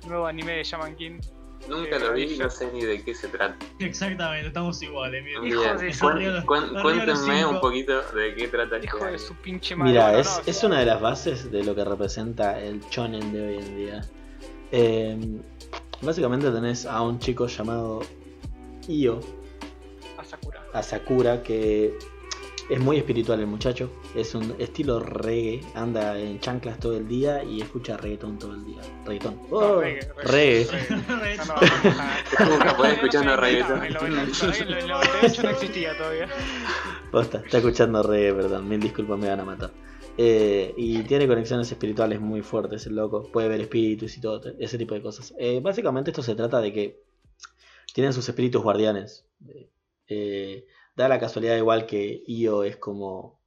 [0.09, 1.20] Nuevo anime de Shaman King.
[1.69, 3.57] Nunca lo vi y no sé ni de qué se trata.
[3.79, 5.25] Exactamente, estamos iguales.
[5.25, 5.47] mira.
[5.47, 6.07] Hijo de su-
[6.47, 7.51] cuéntenme cinco.
[7.51, 9.19] un poquito de qué trata este Hijo de anime.
[9.19, 9.93] su pinche madre.
[9.93, 13.57] Mira, es, es una de las bases de lo que representa el shonen de hoy
[13.59, 14.01] en día.
[14.73, 15.19] Eh,
[16.03, 18.01] básicamente tenés a un chico llamado
[18.89, 19.21] Io,
[20.19, 20.62] a Sakura.
[20.73, 21.97] a Sakura, que
[22.69, 23.91] es muy espiritual el muchacho.
[24.15, 28.65] Es un estilo reggae, anda en chanclas todo el día y escucha reggaetón todo el
[28.65, 28.81] día.
[29.05, 29.37] Reggaetón.
[29.51, 30.67] No, Oh, reggae, reggae.
[30.67, 31.37] reggae.
[31.37, 32.55] No, no, no, no, no.
[32.55, 33.79] Un japonés escuchando No, reggaetón.
[33.79, 36.29] En el 90 en el 98 no existía todavía.
[37.11, 39.71] Posta, está escuchando reggae, perdón, mil disculpas, me van a matar.
[40.17, 43.31] Eh, y tiene conexiones espirituales muy fuertes, el loco.
[43.33, 45.35] Puede ver espíritus y todo ese tipo de cosas.
[45.39, 47.03] Eh, básicamente esto se trata de que
[47.93, 49.27] tienen sus espíritus guardianes.
[49.49, 49.69] Eh,
[50.09, 53.40] eh, da la casualidad igual que Io es como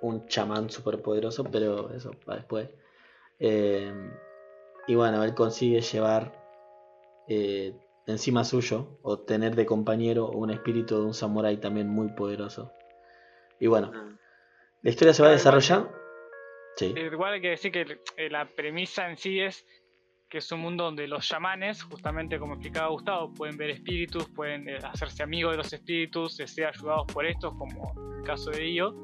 [0.00, 2.68] un chamán superpoderoso, pero eso para después.
[3.38, 3.92] Eh,
[4.86, 6.32] y bueno, él consigue llevar
[7.28, 7.74] eh,
[8.06, 12.72] encima suyo o tener de compañero un espíritu de un samurái también muy poderoso.
[13.60, 14.18] Y bueno, Mm.
[14.82, 15.92] la historia se va desarrollando.
[16.76, 19.64] Sí, Igual hay que decir que la premisa en sí es
[20.32, 24.66] que es un mundo donde los chamanes, justamente como explicaba Gustavo, pueden ver espíritus, pueden
[24.66, 28.66] eh, hacerse amigos de los espíritus, eh, ser ayudados por estos, como el caso de
[28.72, 28.94] Io.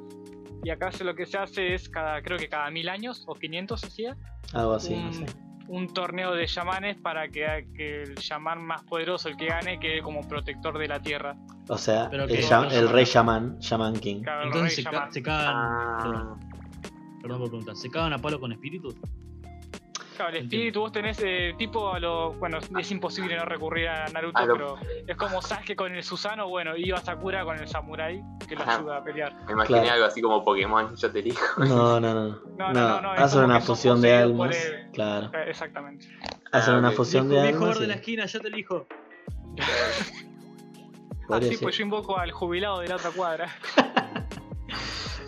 [0.65, 3.35] Y acá se- lo que se hace es, cada, creo que cada mil años o
[3.35, 4.17] 500 se hacía,
[4.55, 5.27] algo así, un, no sé.
[5.69, 10.01] un torneo de chamanes para que, que el chamán más poderoso, el que gane, quede
[10.01, 11.37] como protector de la tierra.
[11.69, 14.23] O sea, Pero el, que- ya- el rey shaman, shaman king.
[14.45, 15.13] Entonces se, ca- chamán.
[15.13, 15.55] se cagan.
[15.55, 16.41] Ah, Perdón,
[17.21, 17.77] perdón por preguntar.
[17.77, 18.95] ¿Se cagan a palo con espíritus?
[20.19, 22.33] Claro, el espíritu vos tenés eh, tipo a lo.
[22.33, 26.03] Bueno, es imposible no recurrir a Naruto, A lo- pero es como Sasuke con el
[26.03, 28.79] Susano, bueno, iba Sakura con el Samurai que lo Ajá.
[28.79, 29.33] ayuda a pelear.
[29.47, 29.95] me imaginé Claro.
[29.95, 31.65] algo así como Pokémon, yo te elijo.
[31.65, 32.29] No, no, no.
[32.59, 34.57] No, No, no, no, hacen una fusión de almas.
[34.57, 35.31] el- Claro.
[35.35, 36.09] Eh, Exactamente.
[36.51, 36.95] Hacen Ah, una ok.
[36.97, 37.61] fusión de almas.
[37.61, 38.87] gordo de y- la esquina, yo te elijo.
[41.31, 41.59] Así ser.
[41.61, 43.49] pues yo invoco al jubilado de la otra cuadra.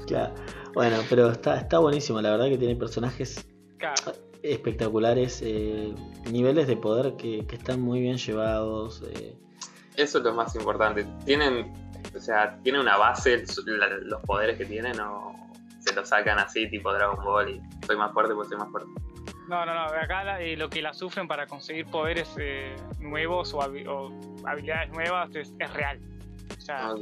[0.07, 0.35] Claro.
[0.75, 2.21] Bueno, pero está, está buenísimo.
[2.21, 3.47] La verdad que tiene personajes
[3.79, 4.13] Claro.
[4.43, 5.43] Espectaculares.
[5.45, 5.95] eh,
[6.31, 9.03] niveles de poder que, que están muy bien llevados.
[9.15, 9.35] eh,
[9.97, 11.07] Eso es lo más importante.
[11.25, 11.73] Tienen,
[12.15, 15.35] o sea, tienen una base, la- los poderes que tienen o
[15.81, 18.91] se los sacan así tipo Dragon Ball y soy más fuerte pues soy más fuerte.
[19.49, 19.81] No, no, no.
[19.87, 24.11] Acá la- eh, lo que la sufren para conseguir poderes eh, nuevos o, habi- o
[24.47, 25.99] habilidades nuevas es, es real.
[26.57, 27.01] O sea, Ok.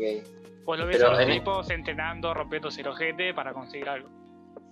[0.64, 4.08] vos lo ves Pero a los en- tipos entrenando, rompiéndose el ojete para conseguir algo.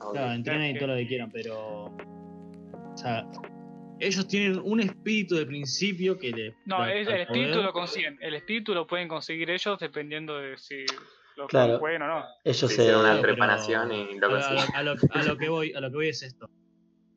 [0.01, 0.13] ok.
[0.13, 1.91] Claro, entrenen y todo lo que quieran, pero.
[2.97, 3.27] O sea,
[4.01, 6.55] ellos tienen un espíritu de principio que le.
[6.65, 8.17] No, da- el espíritu lo consiguen.
[8.23, 10.87] El espíritu lo pueden conseguir ellos dependiendo de si
[11.37, 11.79] lo Claro.
[11.79, 12.25] pueden o no.
[12.43, 12.83] ellos Sí, se.
[12.83, 14.75] hicieron una Pero- preparación y lo a- consiguen.
[14.75, 16.49] a lo, a lo que voy, a lo que voy es esto.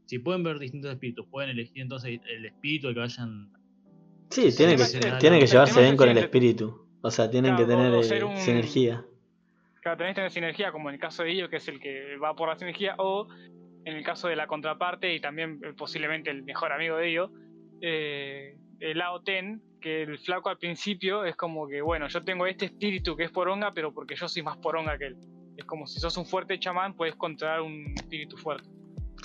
[0.05, 3.53] Si pueden ver distintos espíritus, pueden elegir entonces el espíritu al que vayan.
[4.32, 4.84] Sí, tienen que,
[5.19, 6.88] tienen que el llevarse bien con el espíritu.
[7.01, 9.05] O sea, tienen Claro, que tener o eh, un- sinergia.
[9.82, 12.17] Claro, tenés que tener sinergia, como en el caso de ellos, que es el que
[12.17, 13.30] va por la sinergia, o
[13.86, 17.32] en el caso de la contraparte y también eh, posiblemente el mejor amigo de ellos,
[17.82, 22.45] eh, el Lao Ten, que el flaco al principio es como que, bueno, yo tengo
[22.45, 25.17] este espíritu que es poronga, pero porque yo soy más poronga que él.
[25.57, 28.67] Es como si sos un fuerte chamán, puedes controlar un espíritu fuerte.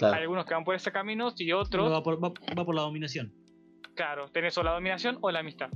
[0.03, 2.83] Hay algunos que van por ese camino y otros, Va por, va- va por la
[2.83, 3.33] dominación.
[3.95, 5.71] claro, tenés o la dominación o la amistad.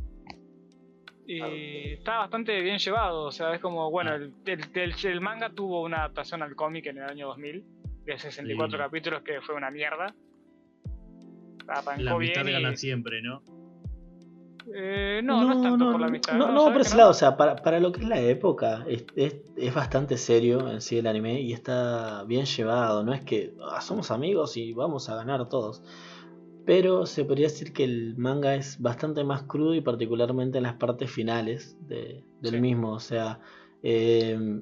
[1.26, 5.50] Y está bastante bien llevado, o sea, es como, bueno, el, el- el- el manga
[5.50, 7.64] tuvo una adaptación al cómic en el año 2000,
[8.12, 8.78] de 64 Lindo.
[8.78, 10.14] capítulos, que fue una mierda.
[11.66, 11.78] La
[12.12, 13.42] amistad bien y- gana siempre, ¿no?
[14.74, 16.34] Eh, no, no, es tanto por la amistad.
[16.34, 19.06] No, no, por ese lado, o sea, para, para, lo que es la época, es,
[19.16, 23.02] es, es, bastante serio en sí el anime y está bien llevado.
[23.02, 25.82] No es que ah, somos amigos y vamos a ganar todos.
[26.66, 30.74] Pero se podría decir que el manga es bastante más crudo y particularmente en las
[30.74, 32.60] partes finales de, del sí.
[32.60, 32.92] mismo.
[32.92, 33.40] O sea,
[33.82, 34.60] eh,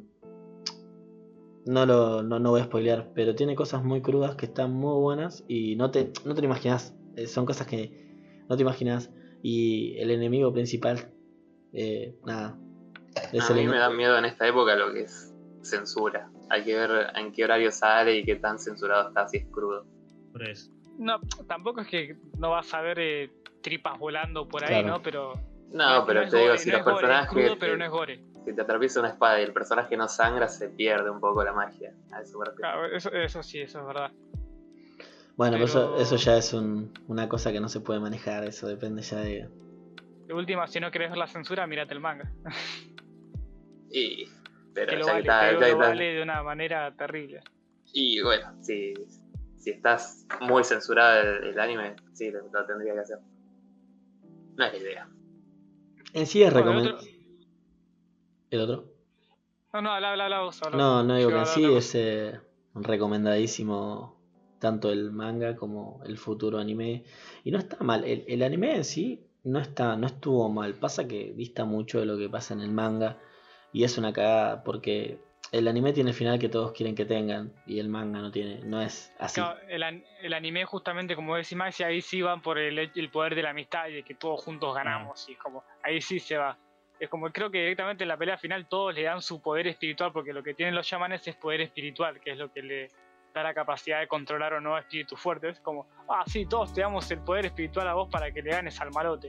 [1.67, 5.01] no, lo, no, no voy a spoilear, pero tiene cosas muy crudas que están muy
[5.01, 6.95] buenas y no te, no te lo imaginas.
[7.27, 9.11] Son cosas que no te imaginas.
[9.43, 11.13] Y el enemigo principal,
[11.73, 12.57] eh, nada.
[13.17, 16.31] a mí me da miedo en esta época lo que es censura.
[16.51, 19.85] Hay que ver en qué horario sale y qué tan censurado está, si es crudo.
[20.33, 20.71] Por eso.
[20.99, 24.89] No, tampoco es que no vas a ver eh, tripas volando por ahí, claro.
[24.89, 25.03] ¿no?
[25.03, 25.33] Pero.
[25.73, 27.27] No, pero no te digo, gore, si no los gore, personajes.
[27.27, 28.21] Es crudo, pero no es gore.
[28.47, 31.53] Si te atraviesa una espada y el personaje no sangra, se pierde un poco la
[31.53, 31.93] magia.
[32.13, 32.39] A eso.
[32.57, 34.13] Claro, eso, eso sí, eso es verdad.
[35.37, 38.69] Bueno, Pero- eso, eso ya es un- una cosa que no se puede manejar, eso
[38.69, 39.49] depende ya de...
[40.29, 42.31] De última, si no querés ver la censura, mírate el manga.
[43.91, 44.29] Y.
[44.75, 46.43] Pero que lo ya vale, que está, pero ya que lo está- vale de una
[46.43, 47.41] manera terrible.
[47.93, 48.95] Y bueno, si,
[49.57, 53.19] si estás muy censurado el, el anime, sí, lo, lo tendría que hacer.
[54.57, 55.09] No es la idea.
[56.13, 57.16] En sí es recomendable...
[58.51, 58.85] ¿El otro?
[59.73, 60.63] No, no, habla, habla, habla vos.
[60.63, 62.41] habla No, no digo Yo que en sí es eh,
[62.75, 64.17] recomendadísimo
[64.59, 67.05] tanto el manga como el futuro anime.
[67.45, 70.75] Y no está mal, el, el anime en sí no está, no estuvo mal.
[70.75, 73.19] Pasa que dista mucho de lo que pasa en el manga.
[73.73, 75.21] Y es una cagada porque
[75.53, 77.53] el anime tiene el final que todos quieren que tengan.
[77.67, 79.41] Y el manga no tiene, no es así.
[79.41, 83.11] Claro, el, an- el anime justamente como decís Maxi, ahí sí van por el, el
[83.11, 85.29] poder de la amistad y de que todos juntos ganamos.
[85.29, 86.57] Y es como, ahí sí se va.
[86.99, 90.13] Es como creo que directamente en la pelea final todos le dan su poder espiritual,
[90.13, 92.89] porque lo que tienen los chamanes es poder espiritual, que es lo que le
[93.35, 95.61] da la capacidad de controlar o no a espíritus fuertes.
[95.61, 98.81] Como, ah, sí, todos te damos el poder espiritual a vos para que le ganes
[98.81, 99.29] al malote,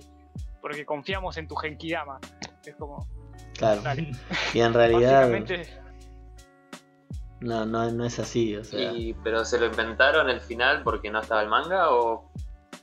[0.62, 2.20] porque confiamos en tu Genkidama.
[2.66, 3.06] Es como,
[3.58, 3.82] Claro.
[3.82, 4.12] dale.
[4.54, 5.30] Y en realidad
[7.40, 8.56] no, no, no es así.
[8.56, 12.32] O sea, Y, ¿Pero se lo inventaron el final porque no estaba el manga o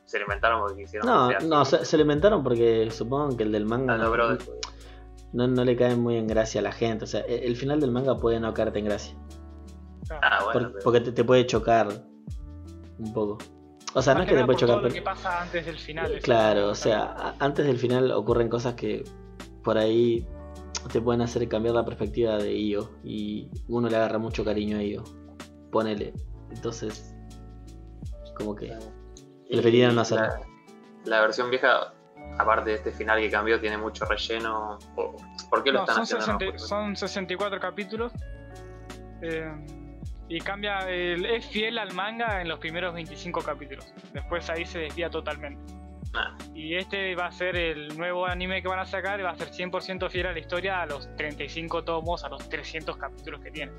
[0.05, 3.53] se lo inventaron porque quisieron no, no, se, se lo inventaron porque supongo que el
[3.53, 4.39] del manga A lo no, brother.
[5.35, 7.05] No, no le cae muy en gracia a la gente.
[7.05, 9.15] O sea, e- el final del manga puede no caerte en gracia.
[10.11, 11.89] Ah, bueno, Por- pero- porque te, te puede chocar
[12.99, 13.39] un poco.
[13.95, 14.95] O sea, no es que te puede chocar, todo lo pero...
[14.95, 16.19] que pasa antes del final.
[16.21, 19.05] Claro, o sea, antes del final ocurren cosas que
[19.63, 20.27] por ahí
[20.93, 22.91] te pueden hacer cambiar la perspectiva de Io.
[23.05, 25.05] Y uno le agarra mucho cariño a Io.
[25.71, 26.13] Ponele.
[26.51, 27.15] Entonces,
[28.37, 28.77] como que...
[29.49, 30.27] Y Preferían no hacerlo.
[31.05, 31.94] La, la versión vieja,
[32.39, 34.79] aparte de este final que cambió, tiene mucho relleno.
[34.95, 36.39] ¿Por, qué lo No, están son, haciendo?
[36.41, 36.59] 60 no?
[36.59, 38.13] son 64 capítulos.
[39.23, 39.53] eh,
[40.29, 40.81] y cambia.
[40.91, 43.93] el- es fiel al manga en los primeros 25 capítulos.
[44.13, 45.61] Después ahí se desvía totalmente.
[46.15, 46.37] Ah.
[46.55, 49.19] Y este va a ser el nuevo anime que van a sacar.
[49.21, 52.49] y Va a ser 100% fiel a la historia a los 35 tomos, a los
[52.49, 53.73] 300 capítulos que tiene.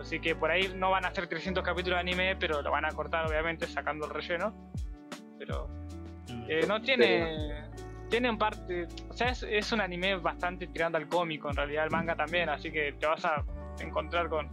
[0.00, 2.84] Así que por ahí no van a ser 300 capítulos de anime, pero lo van
[2.84, 4.54] a cortar obviamente sacando el relleno.
[5.38, 5.68] Pero
[6.48, 7.64] eh, no tiene.
[8.08, 8.86] Tiene un parte.
[9.08, 12.48] O sea, es, es un anime bastante tirando al cómico, en realidad el manga también,
[12.48, 13.44] así que te vas a
[13.80, 14.48] encontrar con.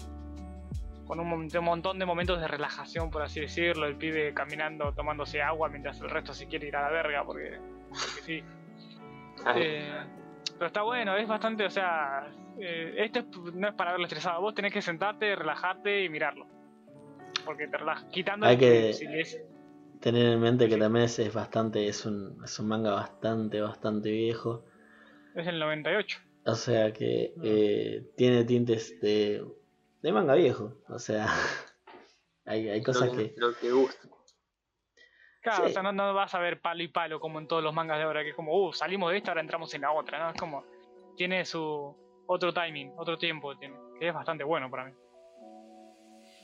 [1.06, 3.86] Con un, mon- un montón de momentos de relajación, por así decirlo.
[3.86, 7.60] El pibe caminando, tomándose agua mientras el resto se quiere ir a la verga, porque,
[7.90, 8.44] porque sí.
[9.46, 9.92] Ay, Eh,
[10.54, 12.28] pero está bueno, es bastante, o sea,
[12.60, 14.40] eh, esto es- no es para verlo estresado.
[14.42, 16.48] Vos tenés que sentarte, relajarte y mirarlo.
[17.44, 18.08] Porque te relaja.
[18.10, 19.42] Quitando que- si lees-
[20.04, 24.12] Tener en mente que también es, es bastante, es un, es un manga bastante, bastante
[24.12, 24.66] viejo.
[25.34, 26.20] es el 98.
[26.46, 29.46] O sea que eh, tiene tintes de,
[30.02, 30.74] de manga viejo.
[30.90, 31.26] O sea,
[32.46, 33.34] hay, hay cosas lo, que...
[33.38, 34.10] lo que gusta.
[35.42, 35.70] Claro, Sí.
[35.70, 37.98] o sea, no, no vas a ver palo y palo como en todos los mangas
[37.98, 40.32] de ahora, que es como, uh, salimos de esta, ahora entramos en la otra, ¿no?
[40.32, 40.66] Es como,
[41.16, 41.96] tiene su
[42.28, 44.94] otro timing, otro tiempo, tiene, que es bastante bueno para mí.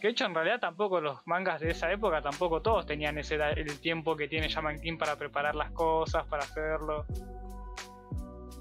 [0.01, 3.35] Que de hecho, en realidad, tampoco los mangas de esa época, tampoco todos tenían ese
[3.35, 7.05] el tiempo que tiene Shaman King para preparar las cosas, para hacerlo.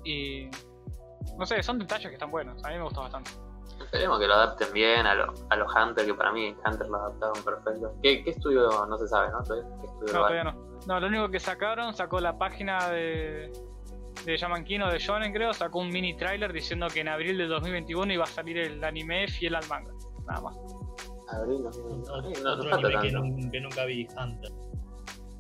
[0.04, 0.48] Y.
[1.38, 3.30] No sé, son detalles que están buenos, a mí me gustó bastante.
[3.80, 6.96] Esperemos que lo adapten bien a, lo- a los Hunter, que para mí Hunter lo
[6.96, 7.94] adaptaron perfecto.
[8.02, 9.38] ¿Qué, qué estudio no se sabe, no?
[9.44, 10.52] ¿Qué estudio No, todavía no.
[10.86, 13.52] No, lo único que sacaron, sacó la página de,
[14.24, 17.38] de Shaman King o de Shonen, creo, sacó un mini trailer diciendo que en abril
[17.38, 19.92] de 2021 iba a salir el anime fiel al manga.
[20.26, 20.56] Nada más.
[21.30, 23.18] Abril, no, Otro, no, no otro anime que, tanto.
[23.26, 24.52] nun- que nunca vi, Hunter.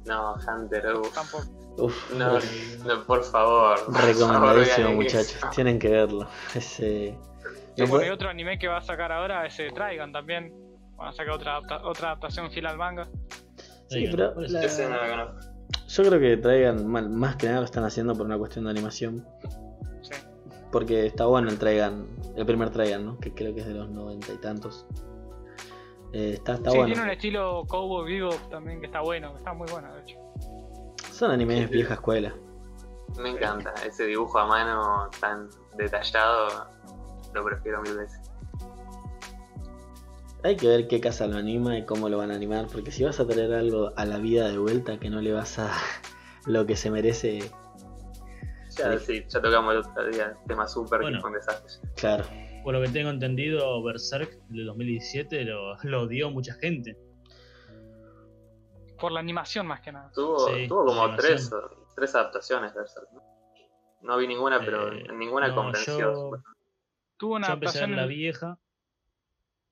[0.06, 1.14] No, Hunter, uf.
[1.14, 1.44] Tampoco.
[1.78, 2.38] Uf, No,
[2.86, 3.76] no, por favor.
[3.84, 5.36] por favor, recomendadísimo muchachos.
[5.36, 5.48] eso.
[5.54, 6.26] Tienen que verlo.
[6.54, 7.16] Ese...
[7.76, 10.52] Y y otro anime que va a sacar ahora es eh, Traigan también.
[10.96, 13.08] Van a sacar otra, adapta- otra adaptación fiel al manga.
[13.88, 15.48] Sí, pero por la- Ese no lo conozco.
[15.86, 18.72] Yo creo que traigan, mal- más que nada lo están haciendo por una cuestión de
[18.72, 19.24] animación.
[20.02, 20.10] Sí.
[20.72, 23.18] Porque está bueno el Traigan, el primer Traigan, ¿no?
[23.18, 24.84] Que creo que es de los noventa y tantos.
[26.12, 26.92] Eh, está está sí, bueno.
[26.92, 30.18] tiene un estilo Cowboy Vivo también que está bueno, está muy bueno de hecho.
[31.12, 32.34] Son animes vieja escuela.
[33.18, 33.72] Me encanta.
[33.86, 36.68] Ese dibujo a mano tan detallado.
[37.34, 38.20] Lo prefiero mil veces.
[40.44, 42.66] Hay que ver qué casa lo anima y cómo lo van a animar.
[42.70, 45.58] Porque si vas a traer algo a la vida de vuelta que no le vas
[45.58, 45.70] a
[46.46, 47.40] lo que se merece,
[48.76, 49.04] Ya, Sí.
[49.06, 50.36] sí, ya tocamos el otro día.
[50.46, 51.16] Tema super Bueno.
[51.18, 51.72] que fue un desastre.
[51.96, 52.24] claro.
[52.62, 56.96] Por lo que tengo entendido, Berserk del 2017 lo, lo odió mucha gente.
[59.00, 60.10] Por la animación más que nada.
[60.12, 61.50] Tuvo, Sí, tuvo como tres,
[61.94, 63.06] tres adaptaciones Berserk.
[63.12, 63.22] ¿no?
[64.02, 65.98] No vi ninguna, pero Eh, ninguna no, convenció.
[65.98, 66.30] yo-
[67.16, 68.58] Tuvo una Yo empecé adaptación la en- vieja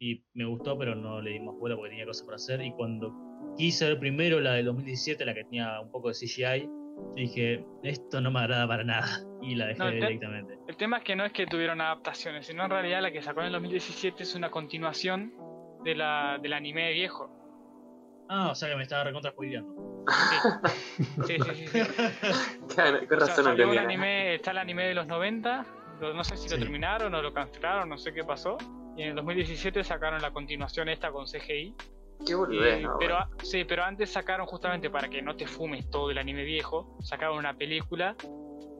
[0.00, 2.60] y me gustó, pero no le di más bola porque tenía cosas para hacer.
[2.60, 3.12] Y cuando
[3.56, 6.68] quise ver primero la del 2017, la que tenía un poco de CGI,
[7.14, 9.06] dije, esto no me agrada para nada.
[9.42, 10.58] Y la dejé No, directamente.
[10.66, 13.40] El tema es que no es que tuvieron adaptaciones, sino en realidad la que sacó
[13.40, 15.32] en el 2017 es una continuación
[15.84, 17.30] de la, del anime viejo.
[18.28, 20.04] Ah, o sea que me estaba recontra spoileando.
[21.26, 21.54] Sí, sí, sí.
[21.54, 21.78] sí, sí.
[22.74, 23.82] Claro, ¿Qué O sea, razón no un tenía?
[23.82, 25.64] anime, está el anime de los 90,
[26.00, 26.62] lo- no sé si lo Sí.
[26.62, 28.56] terminaron o lo cancelaron, no sé qué pasó.
[28.96, 31.74] Y en el 2017 sacaron la continuación esta con CGI.
[32.24, 32.96] Qué boludez, ¿no?
[32.98, 36.96] pero, sí, pero antes sacaron justamente para que no te fumes todo el anime viejo,
[37.02, 38.16] sacaron una película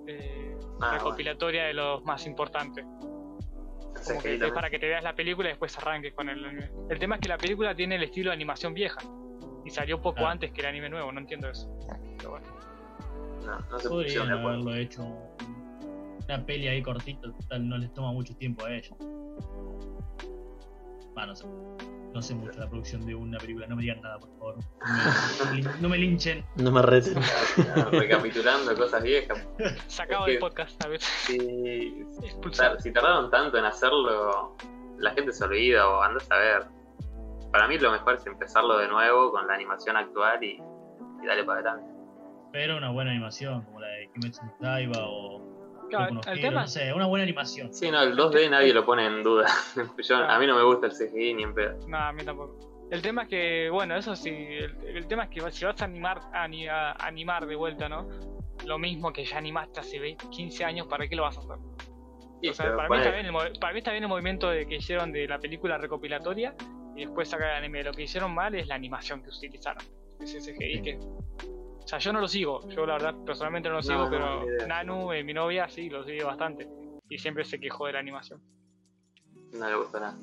[0.07, 2.85] eh, Ah, recopilatoria de los más importantes.
[2.85, 6.71] Como que es para que te veas la película y después arranques con el anime.
[6.91, 9.01] El tema es que la película tiene el estilo de animación vieja.
[9.65, 10.33] Y salió poco Ah.
[10.33, 11.69] antes que el anime nuevo, no entiendo eso.
[12.19, 12.47] Pero bueno.
[13.47, 15.03] No, no se Podrían haberlo hecho
[16.29, 18.93] una peli ahí cortita, total, no les toma mucho tiempo a ellos.
[21.17, 21.47] Va, no sé.
[22.17, 24.55] No sé mucho la producción de una película, no me digan nada, por favor.
[25.45, 26.43] No me, no me linchen.
[26.57, 27.15] No me reten.
[27.91, 29.47] Recapitulando cosas viejas.
[29.87, 31.07] Sacado Es del que- podcast, a veces.
[31.27, 32.07] Si,
[32.79, 34.57] si tardaron tanto en hacerlo,
[34.97, 36.63] la gente se olvida o anda a saber.
[37.53, 40.59] Para mí lo mejor es empezarlo de nuevo con la animación actual y,
[41.23, 41.93] y darle para adelante.
[42.51, 45.43] Pero una buena animación, como la de Kimetsu no Yaiba o
[45.89, 47.73] Claro, el tema no sé, una buena animación.
[47.73, 49.47] Sí, no, el 2D nadie lo pone en duda.
[50.03, 50.35] Yo, Ah.
[50.37, 51.77] a mí no me gusta el CGI ni en pedo.
[51.87, 52.59] No, a mí tampoco.
[52.91, 55.85] El tema es que, bueno, eso sí, el, el tema es que si vas a
[55.85, 58.09] animar, a, a animar de vuelta, ¿no?
[58.65, 61.57] Lo mismo que ya animaste hace 20, 15 años, ¿para qué lo vas a hacer?
[62.41, 64.67] Sí, O sea, para, mí está bien el, para mí está bien el movimiento de
[64.67, 66.55] que hicieron de la película recopilatoria
[66.95, 67.83] y después sacar el anime.
[67.83, 69.83] Lo que hicieron mal es la animación que utilizaron.
[70.21, 70.99] Ese CGI que...
[71.87, 72.69] O sea, yo no lo sigo.
[72.71, 74.67] Yo la verdad personalmente no lo No, sigo, no, pero.
[74.67, 76.67] Nanu, eh, mi novia, sí, lo sigue bastante.
[77.09, 78.41] Y siempre se quejó de la animación.
[79.53, 80.19] no le gusta nada.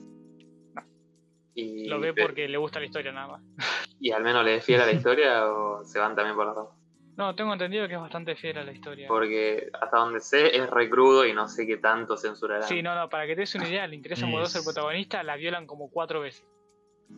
[1.56, 3.42] Y, Lo ve porque le gusta la historia nada más.
[4.00, 6.54] ¿Y al menos le es fiel a la historia o se van también por la
[6.54, 6.70] rama?
[7.16, 9.08] No, tengo entendido que es bastante fiel a la historia.
[9.08, 12.68] Porque hasta donde sé es re crudo y no sé qué tanto censurarán.
[12.68, 15.36] Sí, no, no, para que te des una idea, el interés Es- amoroso protagonista la
[15.38, 16.44] violan como cuatro veces.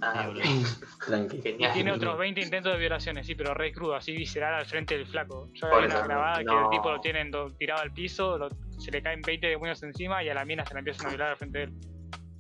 [0.02, 0.30] Ah.
[1.06, 1.38] Tranqui.
[1.38, 1.74] Y Genial.
[1.74, 5.08] tiene otros 20 intentos de violaciones, sí, pero re crudo, así visceral al frente del
[5.08, 5.50] flaco.
[5.54, 6.64] Yo vi una grabada que no.
[6.66, 10.24] el tipo lo tienen do- tirado al piso, lo- se le caen 20 demonios encima
[10.24, 11.74] y a la mina se la empiezan a violar al frente de él.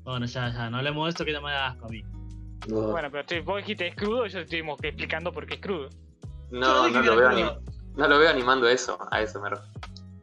[0.04, 2.04] Bueno, ya, ya, no hablemos de esto que te me da asco a mí.
[2.68, 5.90] Bueno, pero estoy- vos dijiste es crudo, yo estoy que explicando por qué es crudo.
[6.52, 7.62] No, no lo, veo
[7.96, 9.72] no lo veo animando eso, a eso me refiero.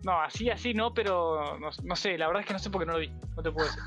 [0.04, 2.80] No, así, así no, pero no, no sé, la verdad es que no sé por
[2.82, 3.82] qué no lo vi, no te puedo decir.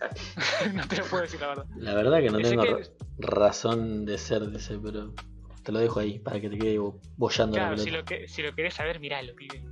[0.74, 1.66] no te lo puedo decir, la verdad.
[1.76, 5.14] La verdad que no tengo que- razón de ser de ese, pero
[5.62, 8.28] te lo dejo ahí para que te quede bo- bollando claro, la si lo, que,
[8.28, 9.64] si lo querés saber, miralo, pibe.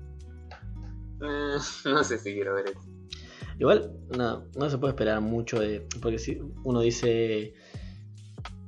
[1.22, 2.80] Eh, no sé si quiero ver eso.
[3.58, 5.86] Igual, no, no se puede esperar mucho de.
[6.02, 7.54] Porque si uno dice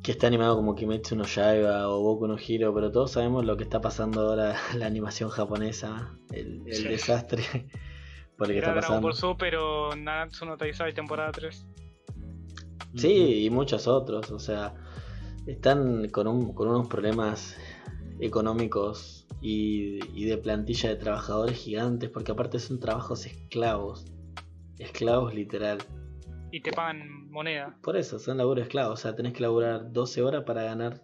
[0.02, 3.56] que está animado como Kimetsu no Yaiba o Boku no Hero, pero todos sabemos lo
[3.56, 6.88] que está pasando ahora la animación japonesa, el, el Sí.
[6.88, 7.42] desastre
[8.36, 9.00] por el que está pasando.
[9.02, 11.66] Ball Super o Nanatsu no Taizai temporada 3.
[12.94, 14.74] Sí, y muchos otros, o sea,
[15.46, 17.56] están con, un- con unos problemas
[18.20, 24.06] económicos y, y de plantilla de trabajadores gigantes, porque aparte son trabajos esclavos,
[24.78, 25.78] esclavos literal.
[26.50, 27.76] Y te pagan moneda.
[27.82, 31.02] Por eso, son laburo esclavo, o sea, tenés que laburar 12 horas para ganar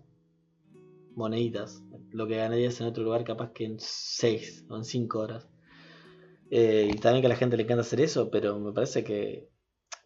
[1.14, 5.49] moneditas, lo que ganarías en otro lugar capaz que en 6 o en 5 horas.
[6.55, 9.49] Eh, y también que a la gente le encanta hacer eso, pero me parece que,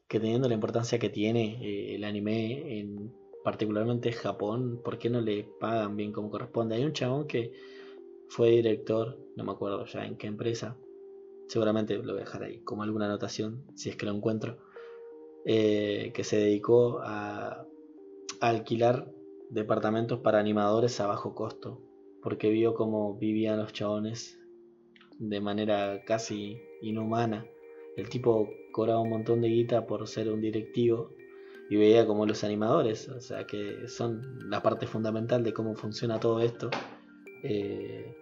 [0.07, 5.21] que teniendo la importancia que tiene eh, el anime, en particularmente Japón, ¿por qué no
[5.21, 6.77] le pagan bien como corresponde?
[6.77, 7.51] Hay un chabón que
[8.29, 10.77] fue director, no me acuerdo ya en qué empresa,
[11.49, 14.59] seguramente lo voy a dejar ahí como alguna anotación, si es que lo encuentro,
[15.47, 17.67] eh, que se dedicó a,
[18.41, 19.13] a alquilar
[19.51, 21.83] departamentos para animadores a bajo costo,
[22.23, 24.39] porque vio cómo vivían los chabones
[25.19, 27.47] de manera casi inhumana.
[27.97, 31.11] El tipo cobraba un montón de guita por ser un directivo
[31.71, 36.21] y veía como los animadores, o sea que son la parte fundamental de cómo funciona
[36.21, 36.71] todo esto,
[37.43, 38.15] eh,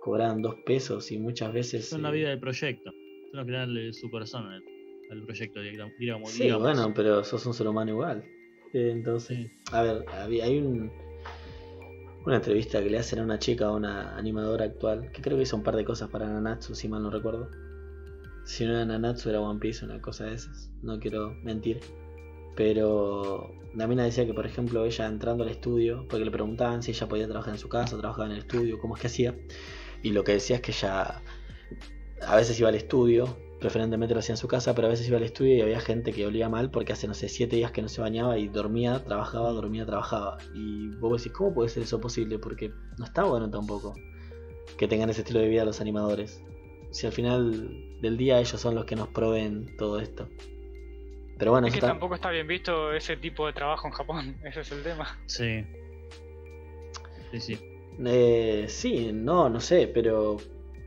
[0.00, 1.88] cobraban dos pesos y muchas veces...
[1.88, 2.90] Son la eh, vida del proyecto.
[3.30, 4.62] Son los que dan su corazón al,
[5.10, 5.94] al proyecto, digamos.
[5.98, 6.62] digamos, Sí, digamos.
[6.62, 8.24] bueno, pero sos un ser humano igual.
[8.72, 9.50] Eh, Entonces, Sí.
[9.72, 10.04] a ver,
[10.42, 10.90] hay un,
[12.24, 15.42] una entrevista que le hacen a una chica, a una animadora actual, que creo que
[15.42, 17.50] hizo un par de cosas para Nanatsu, si mal no recuerdo.
[18.44, 20.70] Si no era Nanatsu, era One Piece, una cosa de esas.
[20.82, 21.80] No quiero mentir.
[22.56, 26.92] Pero la mina decía que, por ejemplo, ella entrando al estudio, porque le preguntaban si
[26.92, 29.34] ella podía trabajar en su casa, trabajaba en el estudio, cómo es que hacía.
[30.02, 31.22] Y lo que decía es que ella
[32.26, 35.16] a veces iba al estudio, preferentemente lo hacía en su casa, pero a veces iba
[35.16, 37.80] al estudio y había gente que olía mal porque hace, no sé, siete días que
[37.80, 40.36] no se bañaba y dormía, trabajaba, dormía, trabajaba.
[40.54, 42.38] Y vos decís, ¿cómo puede ser eso posible?
[42.38, 43.94] Porque no está bueno tampoco
[44.76, 46.42] que tengan ese estilo de vida los animadores.
[46.90, 50.28] Si al final del día ellos son los que nos proveen todo esto.
[51.38, 54.36] Pero bueno, Es que ta- tampoco está bien visto ese tipo de trabajo en Japón,
[54.44, 55.18] ese es el tema.
[55.24, 55.64] Sí.
[57.32, 57.58] Sí, sí.
[58.04, 60.36] Eh, sí, no, no sé, pero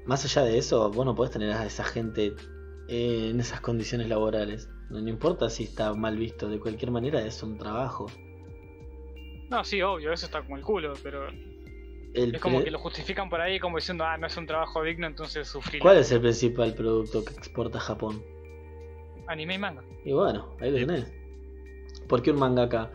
[0.06, 2.34] más allá de eso, vos no podés tener a esa gente
[2.88, 4.70] eh, en esas condiciones laborales.
[4.90, 8.08] No, no importa si está mal visto, de cualquier manera es un trabajo.
[9.50, 11.28] No, sí, obvio, eso está como el culo, pero
[12.14, 14.84] El es como que lo justifican por ahí como diciendo, ah, no es un trabajo
[14.84, 15.82] digno, entonces sufrir.
[15.82, 18.24] ¿Cuál es el principal producto que exporta Japón?
[19.28, 19.84] Anime y manga.
[20.06, 21.12] Y bueno, ahí lo tenés.
[22.08, 22.92] Porque un mangaka,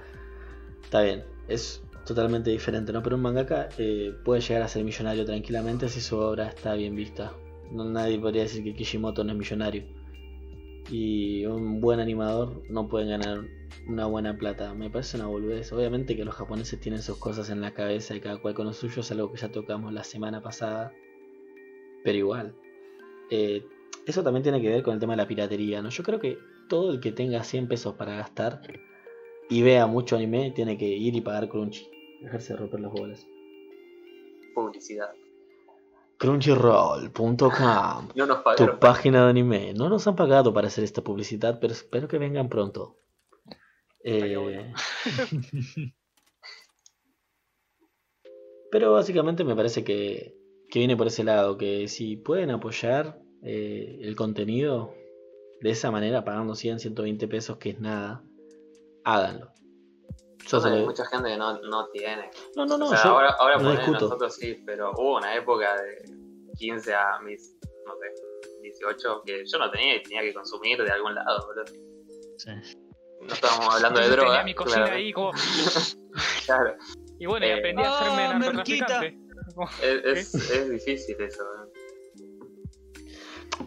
[0.83, 3.03] está bien, es totalmente diferente, ¿no?
[3.03, 6.95] Pero un mangaka eh, puede llegar a ser millonario tranquilamente si su obra está bien
[6.95, 7.33] vista.
[7.73, 9.85] Nadie podría decir que Kishimoto no es millonario.
[10.91, 13.45] Y un buen animador no puede ganar
[13.87, 14.75] una buena plata.
[14.75, 15.73] Me parece una boludez.
[15.73, 18.73] Obviamente que los japoneses tienen sus cosas en la cabeza y cada cual con lo
[18.73, 20.93] suyo, es algo que ya tocamos la semana pasada.
[22.05, 22.55] Pero igual.
[23.31, 23.65] Eh,
[24.07, 25.89] eso también tiene que ver con el tema de la piratería, ¿no?
[25.89, 26.37] Yo creo que
[26.69, 28.61] todo el que tenga 100 pesos para gastar
[29.49, 31.89] y vea mucho anime tiene que ir y pagar Crunchy.
[32.21, 33.27] Dejarse de romper las bolas.
[34.55, 35.13] Publicidad.
[36.23, 39.75] Crunchyroll.com No nos Tu página de anime.
[39.75, 42.97] No nos han pagado para hacer esta publicidad, pero espero que vengan pronto.
[44.05, 44.73] Eh, bueno.
[48.71, 50.37] pero básicamente me parece que,
[50.71, 54.95] que viene por ese lado, que si pueden apoyar eh, el contenido
[55.61, 58.23] de esa manera, pagando 100, 120 pesos, que es nada,
[59.03, 59.52] háganlo.
[60.49, 62.31] Yo se Hay mucha gente que no, no tiene.
[62.57, 64.01] No, no, no, o sea, yo ahora, ahora no discuto.
[64.01, 66.05] nosotros sí, pero hubo una época de
[66.59, 70.91] 15 a mis, no sé, 18, que yo no tenía y tenía que consumir de
[70.91, 71.65] algún lado, boludo.
[72.37, 72.51] sí.
[73.21, 74.29] No estábamos hablando de droga.
[74.31, 75.07] tenía mi cocina claramente.
[75.07, 75.31] ahí como...
[76.45, 76.75] Claro,
[77.21, 78.87] Y bueno, y Eh, aprendí a ¡Ah, hacerme merquita!
[79.01, 80.11] narcotraficante.
[80.11, 81.43] Es, es, es difícil eso.
[81.45, 81.73] ¿eh?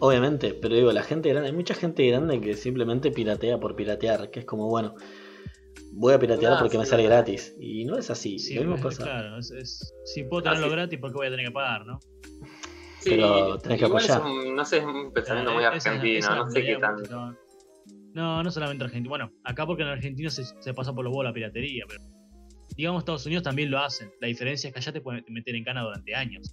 [0.00, 4.30] Obviamente, pero digo, la gente grande, hay mucha gente grande que simplemente piratea por piratear,
[4.30, 4.94] que es como, bueno,
[5.96, 7.54] voy a piratear Ah, porque me sale gratis.
[7.58, 9.02] Y no es así, Sí, lo mismo es- pasa.
[9.04, 9.38] claro.
[9.38, 10.74] es- es- si puedo tenerlo Ah, sí.
[10.76, 11.98] gratis, ¿por qué voy a tener que pagar, no?
[13.00, 14.22] Sí, Pero tenés que es apoyar.
[14.22, 17.24] un- no sé, es un pensamiento muy esa argentino, esa no sé qué mentalidad tan.
[17.28, 17.36] muy-
[18.14, 19.10] No, no, no solamente argentino.
[19.10, 22.00] Bueno, acá porque en Argentina se, se pasa por los huevos la piratería, pero
[22.76, 24.10] digamos Estados Unidos también lo hacen.
[24.20, 26.50] La diferencia es que allá te pueden meter en cana durante años.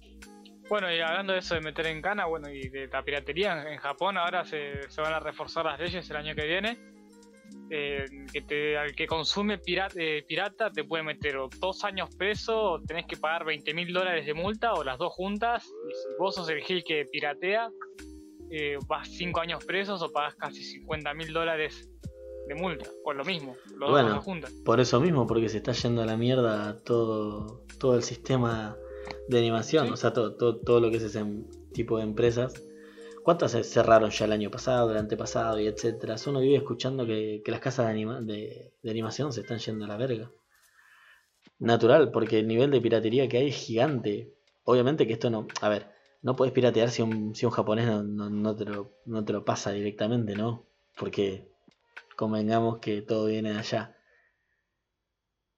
[0.68, 3.68] Bueno, y hablando de eso de meter en cana, bueno, y de la piratería en,
[3.74, 6.78] en Japón, ahora se, se van a reforzar las leyes el año que viene.
[7.76, 9.94] Eh, que te, al que consume pirata,
[10.28, 14.26] pirata te puede meter o dos años preso, o tenés que pagar 20 mil dólares
[14.26, 15.64] de multa, o las dos juntas.
[15.66, 17.70] Y si vos sos el gil que piratea,
[18.50, 21.90] eh, vas cinco años presos o pagas casi 50 mil dólares
[22.46, 24.10] de multa, o lo mismo, los Bueno.
[24.10, 24.52] dos juntas.
[24.64, 28.76] Por eso mismo, porque se está yendo a la mierda todo, todo el sistema
[29.28, 29.92] de animación, Sí.
[29.94, 31.24] o sea, todo, todo, todo lo que es ese
[31.72, 32.52] tipo de empresas.
[33.24, 36.14] ¿Cuántas se cerraron ya el año pasado, el antepasado y etcétera?
[36.28, 39.88] Uno vive escuchando que, las casas de, anima- de- de animación se están yendo a
[39.88, 40.30] la verga.
[41.58, 44.32] Natural, porque el nivel de piratería que hay es gigante.
[44.64, 45.48] Obviamente que esto no.
[45.62, 45.88] A ver,
[46.22, 49.72] no puedes piratear si un, si un japonés no te lo, no te lo pasa
[49.72, 50.64] directamente, ¿no?
[50.98, 51.48] Porque
[52.16, 53.96] convengamos que todo viene de allá.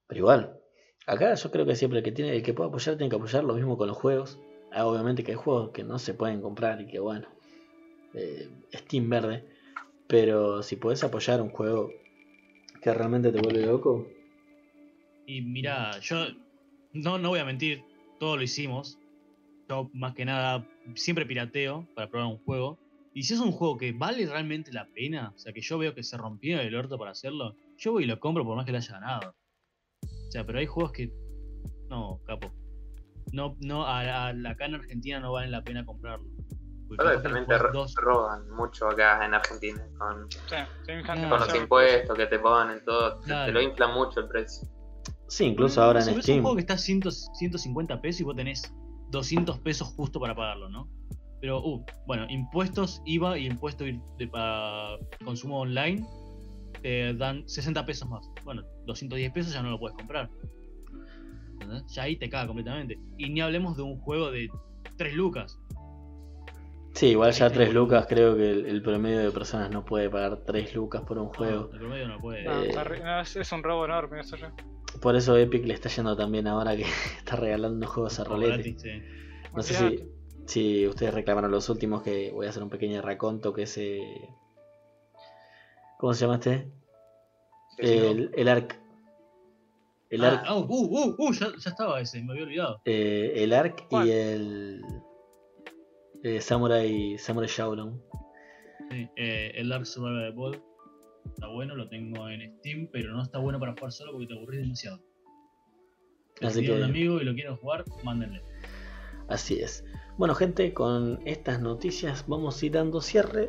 [0.08, 0.60] Pero igual,
[1.06, 3.44] acá yo creo que siempre el que tiene, el que puede apoyar tiene que apoyar
[3.44, 4.38] lo mismo con los juegos.
[4.72, 7.28] Ah, obviamente que hay juegos que no se pueden comprar y que bueno,
[8.16, 9.44] eh, Steam verde.
[10.08, 11.90] Pero si puedes apoyar un juego
[12.80, 14.08] que realmente te vuelve loco,
[15.26, 16.26] Y mira, yo
[16.92, 17.82] no, no voy a mentir,
[18.20, 18.96] todo lo hicimos.
[19.68, 20.64] Yo más que nada
[20.94, 22.78] siempre pirateo para probar un juego.
[23.12, 25.94] Y si es un juego que vale realmente la pena, o sea que yo veo
[25.94, 28.72] que se rompió el orto para hacerlo, yo voy y lo compro por más que
[28.72, 29.34] lo haya ganado.
[30.04, 31.10] O sea, pero hay juegos que.
[31.88, 32.52] No, capo.
[33.32, 36.28] no, no, a, a- acá en Argentina no vale la pena comprarlo.
[36.88, 39.82] Porque Ahora capaz que también lo te jugás ro- dos- roban mucho acá en Argentina
[39.98, 40.56] con, Sí,
[41.40, 43.20] los impuestos que te ponen, todo.
[43.20, 44.68] te- lo inflan mucho el precio.
[45.28, 46.42] Sí, incluso ahora en pero Es un Steam.
[46.42, 48.72] juego que está 100, 150 pesos y vos tenés
[49.10, 50.88] 200 pesos justo para pagarlo, ¿no?
[51.40, 56.06] Pero, uh, bueno, impuestos, IVA y impuesto de, para consumo online
[56.82, 58.24] te dan 60 pesos más.
[58.44, 60.30] Bueno, 210 pesos ya no lo puedes comprar.
[61.60, 61.84] ¿Entendés?
[61.92, 62.98] Ya ahí te caga completamente.
[63.18, 64.48] Y ni hablemos de un juego de
[64.96, 65.58] 3 lucas.
[66.96, 67.80] Sí, igual ya Ahí te 3 vuelve.
[67.80, 71.26] lucas, creo que el, el promedio de personas no puede pagar 3 lucas por un
[71.26, 71.70] No, juego.
[71.72, 72.42] el promedio no puede.
[72.44, 74.52] No, Eh, está re- no, es, es un robo enorme eso ya.
[75.02, 76.84] Por eso Epic le está yendo también ahora que
[77.18, 78.54] está regalando juegos a rolete.
[78.54, 79.02] gratis, sí.
[79.54, 80.08] No sé si,
[80.46, 83.76] si ustedes reclamaron los últimos, que voy a hacer un pequeño raconto que es...
[83.76, 84.28] eh,
[85.98, 86.70] ¿Cómo se llama este?
[87.78, 88.80] El, el ARC.
[90.08, 92.80] El Ah, ARC, oh, uh, uh, uh, ya, ya estaba ese, me había olvidado.
[92.86, 94.06] eh, el ARC ¿Cuál?
[94.06, 94.82] y el...
[96.26, 98.02] eh, Samurai, Samurai Shodown.
[98.90, 100.60] Sí, eh, el Dark Survival Evolved
[101.26, 104.34] está bueno, lo tengo en Steam, pero no está bueno para jugar solo porque te
[104.34, 105.00] aburrís demasiado.
[106.42, 108.42] Así si tiene que- un amigo y lo quieren jugar, mándenle.
[109.28, 109.84] Así es.
[110.18, 113.48] Bueno, gente, con estas noticias vamos a ir dando cierre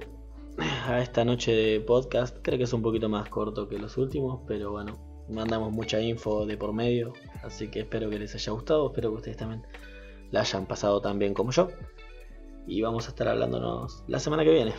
[0.88, 2.38] a esta noche de podcast.
[2.42, 4.98] Creo que es un poquito más corto que los últimos, pero bueno,
[5.30, 7.14] mandamos mucha info de por medio.
[7.44, 8.88] Así que espero que les haya gustado.
[8.88, 9.64] Espero que ustedes también
[10.32, 11.70] la hayan pasado tan bien como yo.
[12.68, 14.76] Y vamos a estar hablándonos la semana que viene.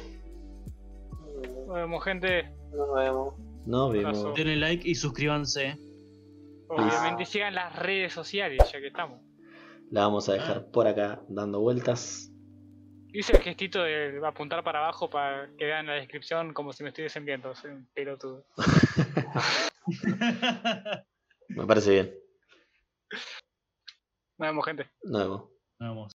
[1.67, 2.55] Nos vemos, gente.
[2.71, 3.35] Nos vemos.
[3.67, 4.35] Nos vemos.
[4.35, 5.79] Denle like y suscríbanse.
[6.69, 9.21] Obviamente sigan las redes sociales, ya que estamos.
[9.91, 12.31] La vamos a dejar por acá dando vueltas.
[13.11, 16.91] Hice el gestito de apuntar para abajo para que vean la descripción como si me
[16.91, 17.55] estuviesen viendo.
[17.55, 18.45] Soy un pelotudo.
[21.49, 22.15] Me parece bien.
[24.37, 24.91] Nos vemos, gente.
[25.05, 25.49] Nos vemos.
[25.81, 26.07] Vamos.